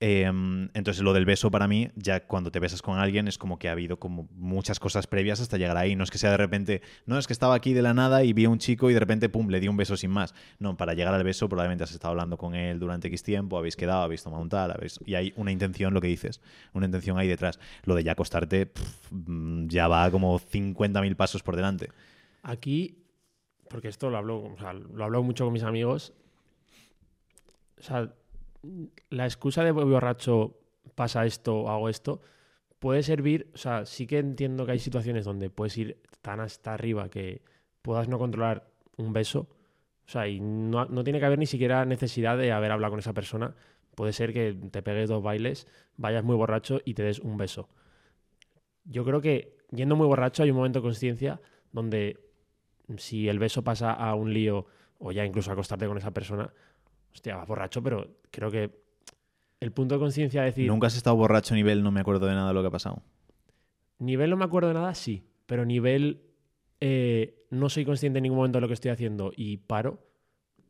[0.00, 0.30] Eh,
[0.74, 3.68] entonces lo del beso para mí, ya cuando te besas con alguien es como que
[3.68, 5.96] ha habido como muchas cosas previas hasta llegar ahí.
[5.96, 8.32] No es que sea de repente, no es que estaba aquí de la nada y
[8.32, 10.34] vi a un chico y de repente, pum, le di un beso sin más.
[10.60, 13.76] No, para llegar al beso probablemente has estado hablando con él durante X tiempo, habéis
[13.76, 15.00] quedado, habéis tomado un tal, habéis...
[15.04, 16.40] y hay una intención, lo que dices,
[16.74, 17.58] una intención ahí detrás.
[17.82, 18.70] Lo de ya acostarte
[19.10, 21.90] mm, ya va como 50.000 pasos por delante.
[22.44, 23.04] Aquí,
[23.68, 24.54] porque esto lo hablo,
[24.94, 26.12] lo hablo mucho con mis amigos.
[27.78, 28.12] O sea,
[29.10, 30.58] la excusa de borracho
[30.94, 32.20] pasa esto hago esto
[32.78, 33.50] puede servir.
[33.54, 37.42] O sea, sí que entiendo que hay situaciones donde puedes ir tan hasta arriba que
[37.82, 39.48] puedas no controlar un beso.
[40.06, 43.00] O sea, y no, no tiene que haber ni siquiera necesidad de haber hablado con
[43.00, 43.54] esa persona.
[43.94, 47.68] Puede ser que te pegues dos bailes, vayas muy borracho y te des un beso.
[48.84, 51.40] Yo creo que yendo muy borracho hay un momento de conciencia
[51.72, 52.18] donde
[52.96, 54.66] si el beso pasa a un lío
[54.98, 56.52] o ya incluso acostarte con esa persona,
[57.14, 58.70] hostia, vas borracho, pero creo que
[59.60, 62.26] el punto de conciencia de decir, Nunca has estado borracho a nivel, no me acuerdo
[62.26, 63.02] de nada de lo que ha pasado.
[63.98, 66.22] nivel no me acuerdo de nada, sí, pero nivel
[66.80, 69.98] eh, no soy consciente en ningún momento de lo que estoy haciendo y paro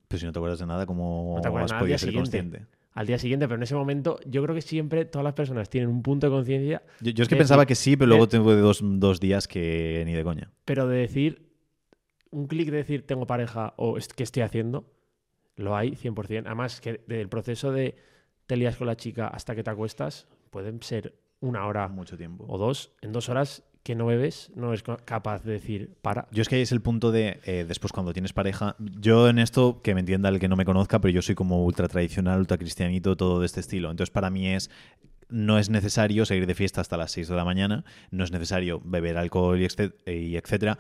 [0.09, 2.09] Pero si no te acuerdas de nada, ¿cómo No te acuerdas has nada podido ser
[2.09, 2.39] siguiente.
[2.39, 2.67] consciente?
[2.95, 5.89] al día siguiente, pero en ese momento yo creo que siempre todas las personas tienen
[5.89, 8.27] un punto de conciencia, Yo, yo es que De pensaba decir- que sí, pero luego
[8.29, 10.51] tengo dos, dos días que ni de coña.
[10.65, 11.49] pero de decir,
[12.31, 14.91] un clic de decir tengo pareja o es- qué estoy haciendo,
[15.59, 16.47] lo hay 100%.
[16.47, 17.95] Además, que del proceso de
[18.47, 22.47] te lías con la chica hasta que te acuestas, pueden ser una hora Mucho tiempo.
[22.49, 22.93] o dos.
[23.03, 26.27] En dos horas que no bebes, no co- capaz de decir para.
[26.33, 28.75] Yo es que ahí es el punto de eh, después cuando tienes pareja.
[28.79, 31.65] Yo en esto, que me entienda el que no me conozca, pero yo soy como
[31.65, 33.91] ultra tradicional, ultra cristianito, todo de este estilo.
[33.91, 34.71] Entonces para mí es
[35.31, 38.81] no es necesario seguir de fiesta hasta las 6 de la mañana, no es necesario
[38.83, 40.79] beber alcohol y etcétera.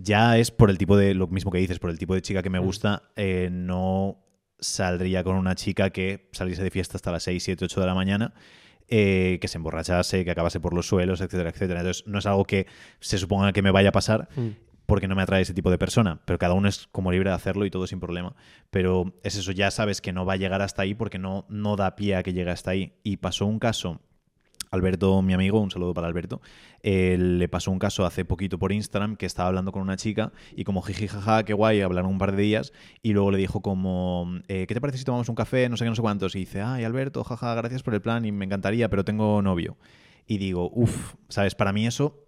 [0.00, 2.42] Ya es por el tipo de, lo mismo que dices, por el tipo de chica
[2.42, 2.64] que me Mm.
[2.64, 4.24] gusta, eh, no
[4.60, 7.94] saldría con una chica que saliese de fiesta hasta las 6, 7, 8 de la
[7.94, 8.34] mañana,
[8.88, 11.80] eh, que se emborrachase, que acabase por los suelos, etcétera, etcétera.
[11.80, 12.66] Entonces no es algo que
[13.00, 14.48] se suponga que me vaya a pasar, Mm.
[14.86, 16.20] porque no me atrae ese tipo de persona.
[16.24, 18.34] Pero cada uno es como libre de hacerlo y todo sin problema.
[18.70, 21.76] Pero es eso, ya sabes que no va a llegar hasta ahí porque no, no
[21.76, 22.94] da pie a que llegue hasta ahí.
[23.02, 24.00] Y pasó un caso,
[24.70, 26.40] Alberto, mi amigo, un saludo para Alberto,
[26.82, 30.32] eh, le pasó un caso hace poquito por Instagram que estaba hablando con una chica
[30.54, 33.62] y como jiji jaja, qué guay, hablaron un par de días y luego le dijo
[33.62, 35.68] como, eh, ¿qué te parece si tomamos un café?
[35.68, 36.34] No sé qué, no sé cuántos.
[36.34, 39.76] Y dice, ay Alberto, jaja, gracias por el plan y me encantaría, pero tengo novio.
[40.26, 41.54] y digo, uff, ¿sabes?
[41.54, 42.24] Para mí eso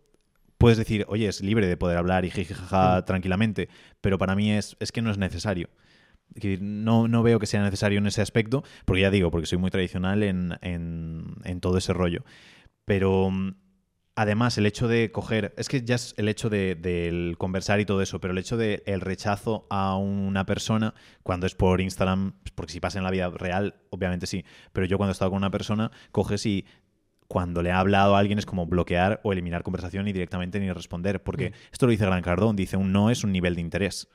[0.59, 3.69] puedes decir, oye, es libre de poder hablar y jijijaja tranquilamente,
[4.01, 5.71] pero para mí es, es que no es necesario.
[6.61, 9.71] No, no veo que sea necesario en ese aspecto, porque ya digo, porque soy muy
[9.71, 12.25] tradicional en, en- en todo ese rollo.
[12.85, 13.55] Pero mm,
[14.17, 15.55] además, el hecho de coger.
[15.57, 18.57] Es que ya es el hecho de, del conversar y todo eso, pero el hecho
[18.57, 23.11] del el rechazo a una persona cuando es por Instagram, porque si pasa en la
[23.11, 24.45] vida real, obviamente sí.
[24.73, 26.65] Pero yo cuando he estado con una persona, coges y
[27.29, 30.71] cuando le ha hablado a alguien es como bloquear o eliminar conversación y directamente ni
[30.73, 31.23] responder.
[31.23, 34.09] Porque esto lo dice Gran Cardón, dice un no es un nivel de interés.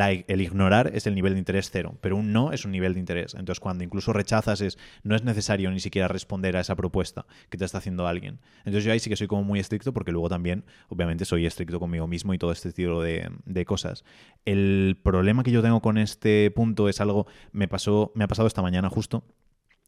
[0.00, 3.00] El ignorar es el nivel de interés cero, pero un no es un nivel de
[3.00, 3.34] interés.
[3.34, 7.58] Entonces, cuando incluso rechazas, es no es necesario ni siquiera responder a esa propuesta que
[7.58, 8.40] te está haciendo alguien.
[8.58, 11.78] Entonces, yo ahí sí que soy como muy estricto, porque luego también, obviamente, soy estricto
[11.78, 14.04] conmigo mismo y todo este estilo de, de cosas.
[14.44, 18.48] El problema que yo tengo con este punto es algo, me pasó, me ha pasado
[18.48, 19.24] esta mañana justo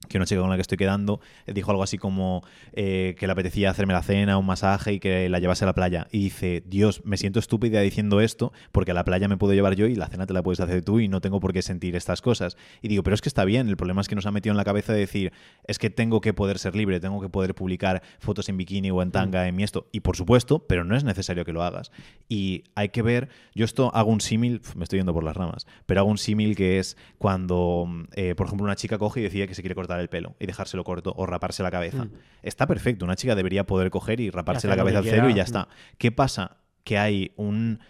[0.08, 2.42] que una chica con la que estoy quedando eh, dijo algo así como
[2.72, 5.74] eh, que le apetecía hacerme la cena, un masaje y que la llevase a la
[5.74, 6.06] playa.
[6.10, 9.74] Y dice, Dios, me siento estúpida diciendo esto porque a la playa me puedo llevar
[9.76, 11.96] yo y la cena te la puedes hacer tú y no tengo por qué sentir
[11.96, 12.56] estas cosas.
[12.82, 14.56] Y digo, pero es que está bien, el problema es que nos ha metido en
[14.56, 15.32] la cabeza de decir,
[15.66, 19.02] es que tengo que poder ser libre, tengo que poder publicar fotos en bikini o
[19.02, 19.88] en tanga en mi esto.
[19.92, 21.90] Y por supuesto, pero no es necesario que lo hagas.
[22.28, 25.66] Y hay que ver, yo esto hago un símil, me estoy yendo por las ramas,
[25.86, 29.48] pero hago un símil que es cuando, eh, por ejemplo, una chica coge y decide
[29.48, 32.04] que se quiere cortar el pelo y dejárselo corto o raparse la cabeza.
[32.04, 32.12] Mm.
[32.42, 35.42] Está perfecto, una chica debería poder coger y raparse la cabeza al cero y ya
[35.42, 35.68] está.
[35.98, 36.58] ¿Qué pasa?
[36.84, 37.80] Que hay un,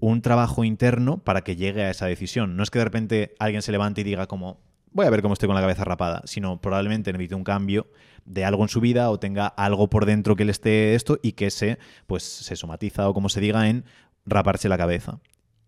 [0.00, 2.56] un trabajo interno para que llegue a esa decisión.
[2.56, 4.60] No es que de repente alguien se levante y diga como,
[4.92, 7.86] voy a ver cómo estoy con la cabeza rapada, sino probablemente necesite un cambio
[8.24, 11.32] de algo en su vida o tenga algo por dentro que le esté esto y
[11.32, 13.84] que se, pues, se somatiza o como se diga en
[14.26, 15.20] raparse la cabeza.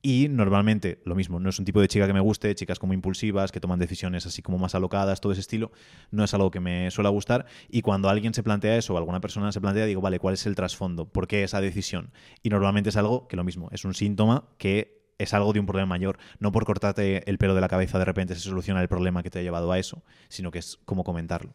[0.02, 2.94] Y normalmente lo mismo, no es un tipo de chica que me guste, chicas como
[2.94, 5.72] impulsivas, que toman decisiones así como más alocadas, todo ese estilo,
[6.10, 7.44] no es algo que me suele gustar.
[7.68, 10.46] Y cuando alguien se plantea eso o alguna persona se plantea, digo, vale, ¿cuál es
[10.46, 11.06] el trasfondo?
[11.06, 12.12] ¿Por qué esa decisión?
[12.42, 15.66] Y normalmente es algo que lo mismo, es un síntoma que es algo de un
[15.66, 16.18] problema mayor.
[16.38, 19.28] No por cortarte el pelo de la cabeza de repente se soluciona el problema que
[19.28, 21.54] te ha llevado a eso, sino que es como comentarlo.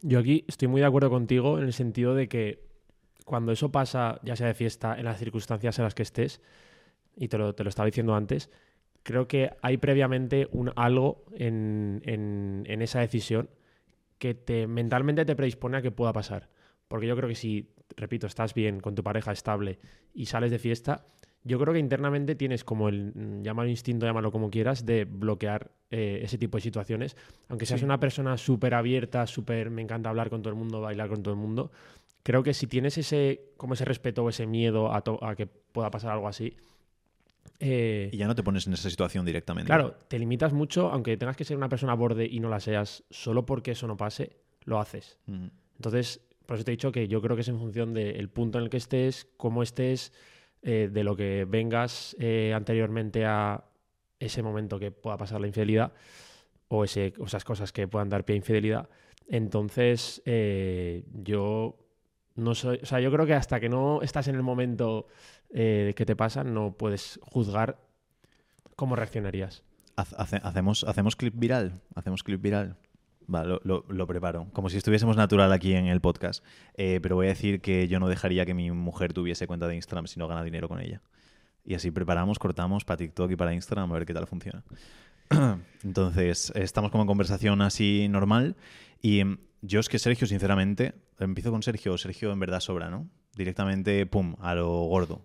[0.00, 2.62] Yo aquí estoy muy de acuerdo contigo en el sentido de que
[3.24, 6.40] cuando eso pasa, ya sea de fiesta, en las circunstancias en las que estés,
[7.16, 8.50] y te lo, te lo estaba diciendo antes,
[9.02, 13.48] creo que hay previamente un algo en, en- en esa decisión
[14.18, 16.48] que te mentalmente te predispone a que pueda pasar.
[16.88, 19.78] Porque yo creo que si, repito, estás bien con tu pareja estable
[20.14, 21.04] y sales de fiesta,
[21.42, 25.70] yo creo que internamente tienes como el, mm, llámalo instinto, llámalo como quieras, de bloquear
[25.90, 27.16] eh, ese tipo de situaciones.
[27.48, 27.84] Aunque seas Sí.
[27.84, 31.34] una persona súper abierta, súper, me encanta hablar con todo el mundo, bailar con todo
[31.34, 31.70] el mundo,
[32.22, 35.46] creo que si tienes ese, como ese respeto o ese miedo a, to- a que
[35.46, 36.56] pueda pasar algo así,
[37.60, 39.66] eh, Y ya no te pones en esa situación directamente.
[39.66, 43.04] Claro, te limitas mucho, aunque tengas que ser una persona borde y no la seas,
[43.10, 45.18] solo porque eso no pase, lo haces.
[45.76, 48.58] Entonces, por eso te he dicho que yo creo que es en función del punto
[48.58, 50.12] en el que estés, cómo estés,
[50.62, 53.64] eh, de lo que vengas eh, anteriormente a
[54.18, 55.92] ese momento que pueda pasar la infidelidad
[56.68, 58.88] o, ese, esas cosas que puedan dar pie a infidelidad.
[59.28, 61.83] Entonces, eh, yo
[62.36, 65.06] no soy, o sea, yo creo que hasta que no estás en el momento
[65.50, 67.78] eh, que te pasa, no puedes juzgar
[68.76, 69.62] cómo reaccionarías.
[69.96, 71.80] Hace- hace- hacemos, hacemos clip viral.
[71.94, 72.76] Hacemos clip viral.
[73.28, 74.48] Lo preparo.
[74.52, 76.44] Como si estuviésemos natural aquí en el podcast.
[76.76, 79.76] Eh, pero voy a decir que yo no dejaría que mi mujer tuviese cuenta de
[79.76, 81.00] Instagram si no gana dinero con ella.
[81.64, 84.62] Y así preparamos, cortamos para TikTok y para Instagram a ver qué tal funciona.
[85.84, 88.56] Entonces, estamos como en conversación así normal.
[89.00, 91.96] Y em, yo es que Sergio, sinceramente, empiezo con Sergio.
[91.98, 93.08] Sergio en verdad sobra, ¿no?
[93.36, 95.22] Directamente, pum, a lo gordo.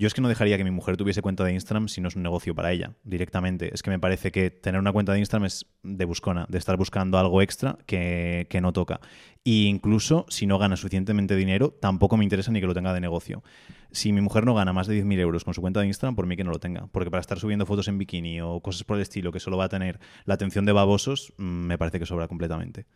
[0.00, 2.16] Yo es que no dejaría que mi mujer tuviese cuenta de Instagram si no es
[2.16, 3.70] un negocio para ella, directamente.
[3.74, 6.78] Es que me parece que tener una cuenta de Instagram es de buscona, de estar
[6.78, 9.00] buscando algo extra que, que no toca.
[9.44, 13.00] Y incluso si no gana suficientemente dinero, tampoco me interesa ni que lo tenga de
[13.00, 13.42] negocio.
[13.90, 16.26] Si mi mujer no gana más de 10.000 euros con su cuenta de Instagram, por
[16.26, 16.86] mí que no lo tenga.
[16.86, 19.64] Porque para estar subiendo fotos en bikini o cosas por el estilo que solo va
[19.64, 22.86] a tener la atención de babosos, mm, me parece que sobra completamente.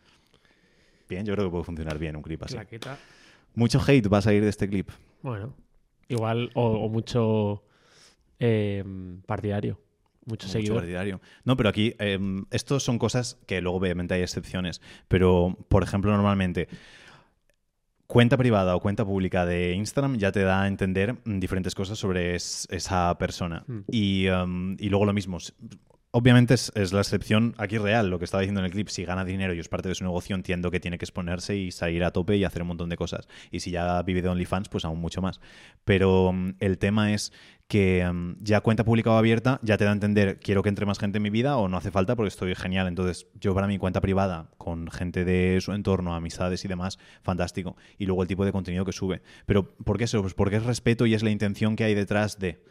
[1.09, 2.55] Bien, yo creo que puede funcionar bien un clip así.
[2.55, 2.97] Claqueta.
[3.53, 4.89] Mucho hate va a salir de este clip.
[5.21, 5.53] Bueno,
[6.09, 7.63] igual, o, o mucho
[8.39, 8.83] eh,
[9.25, 9.79] partidario,
[10.25, 10.77] mucho Mucho seguidor.
[10.79, 11.21] partidario.
[11.45, 12.19] No, pero aquí, eh,
[12.51, 14.81] estos son cosas que luego obviamente hay excepciones.
[15.07, 16.67] Pero, por ejemplo, normalmente,
[18.07, 21.97] cuenta privada o cuenta pública de Instagram ya te da a entender mm, diferentes cosas
[21.97, 23.63] sobre es- esa persona.
[23.67, 23.79] Hmm.
[23.91, 25.37] Y, um, y luego lo mismo.
[26.17, 28.87] Obviamente es, es la excepción aquí real, lo que estaba diciendo en el clip.
[28.87, 31.71] Si gana dinero y es parte de su negocio, entiendo que tiene que exponerse y
[31.71, 33.27] salir a tope y hacer un montón de cosas.
[33.51, 35.41] Y si ya vive de OnlyFans, pues aún mucho más.
[35.83, 37.33] Pero mm, el tema es
[37.67, 40.85] que mm, ya cuenta pública o abierta ya te da a entender quiero que entre
[40.85, 42.87] más gente en mi vida o no hace falta porque estoy genial.
[42.87, 47.75] Entonces, yo para mi cuenta privada, con gente de su entorno, amistades y demás, fantástico.
[47.97, 49.21] Y luego el tipo de contenido que sube.
[49.45, 50.21] Pero, ¿por qué eso?
[50.21, 52.63] Pues porque es respeto y es la intención que hay detrás de.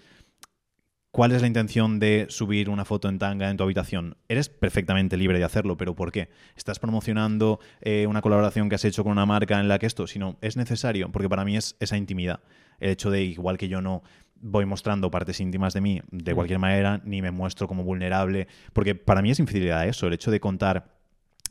[1.15, 4.17] ¿Cuál es la intención de subir una foto en tanga en tu habitación?
[4.29, 6.29] Eres perfectamente libre de hacerlo, pero ¿por qué?
[6.57, 10.09] ¿Estás promocionando eh, una colaboración que has hecho con una marca en la que esto?
[10.09, 12.41] Si no, es necesario, porque para mí es esa intimidad.
[12.81, 14.03] El hecho de, igual que yo no
[14.41, 16.35] voy mostrando partes íntimas de mí de Mm.
[16.35, 20.33] cualquier manera, ni me muestro como vulnerable, porque para mí es infidelidad eso, el hecho
[20.33, 20.97] de contar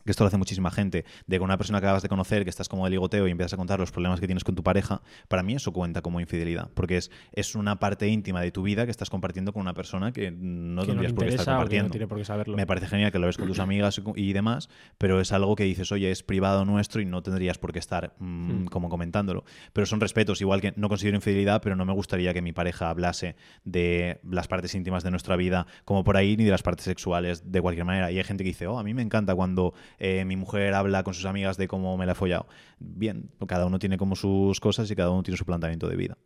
[0.06, 2.50] que esto lo hace muchísima gente, de con una persona que acabas de conocer, que
[2.50, 5.02] estás como de ligoteo y empiezas a contar los problemas que tienes con tu pareja,
[5.28, 8.86] para mí eso cuenta como infidelidad, porque es, es una parte íntima de tu vida
[8.86, 11.88] que estás compartiendo con una persona que no que tendrías por qué estar compartiendo.
[11.88, 12.56] no tiene por qué saberlo.
[12.56, 15.64] Me parece genial que lo ves con tus amigas y demás, pero es algo que
[15.64, 18.66] dices, oye, es privado nuestro y no tendrías por qué estar mm, Hmm.
[18.66, 19.44] como comentándolo.
[19.74, 22.90] Pero son respetos, igual que no considero infidelidad, pero no me gustaría que mi pareja
[22.90, 26.86] hablase de las partes íntimas de nuestra vida como por ahí, ni de las partes
[26.86, 28.12] sexuales de cualquier manera.
[28.12, 29.74] Y hay gente que dice, oh, a mí me encanta cuando
[30.04, 32.46] eh, mi mujer habla con sus amigas de cómo me la he follado.
[32.78, 36.18] Bien, cada uno tiene como sus cosas y cada uno tiene su planteamiento de vida.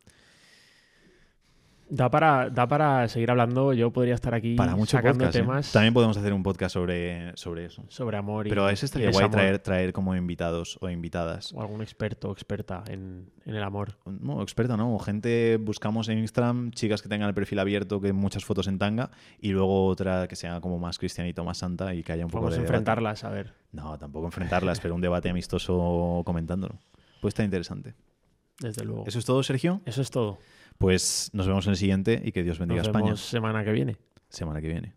[1.90, 3.72] Da para, da para seguir hablando.
[3.72, 5.38] Yo podría estar aquí Para muchos sacando podcasts.
[5.38, 5.40] ¿eh?
[5.40, 7.86] temas También podemos hacer un podcast sobre, sobre eso.
[7.88, 11.54] sobre amor y Pero a ese estaría guay traer, traer como invitados o invitadas.
[11.54, 13.98] O algún experto o experta en, en el amor.
[14.06, 14.94] No, experta, ¿no?
[14.94, 18.80] O gente, buscamos en Instagram chicas que tengan el perfil abierto, que muchas fotos en
[18.80, 19.10] tanga,
[19.40, 22.44] y luego otra que sea como más cristianito, más santa y que haya un poco
[22.46, 22.74] Vamos a de debate.
[22.80, 26.76] enfrentarlas, a ver, No, tampoco enfrentarlas, pero un debate amistoso comentándolo.
[27.22, 27.96] Pues está interesante.
[28.60, 29.06] desde luego.
[29.08, 29.82] ¿Eso es todo, Sergio?
[29.86, 30.38] Eso es todo.
[30.78, 33.16] Pues nos vemos en el siguiente y que Dios bendiga nos vemos España.
[33.18, 33.98] Semana que viene.
[34.30, 34.94] Semana que viene.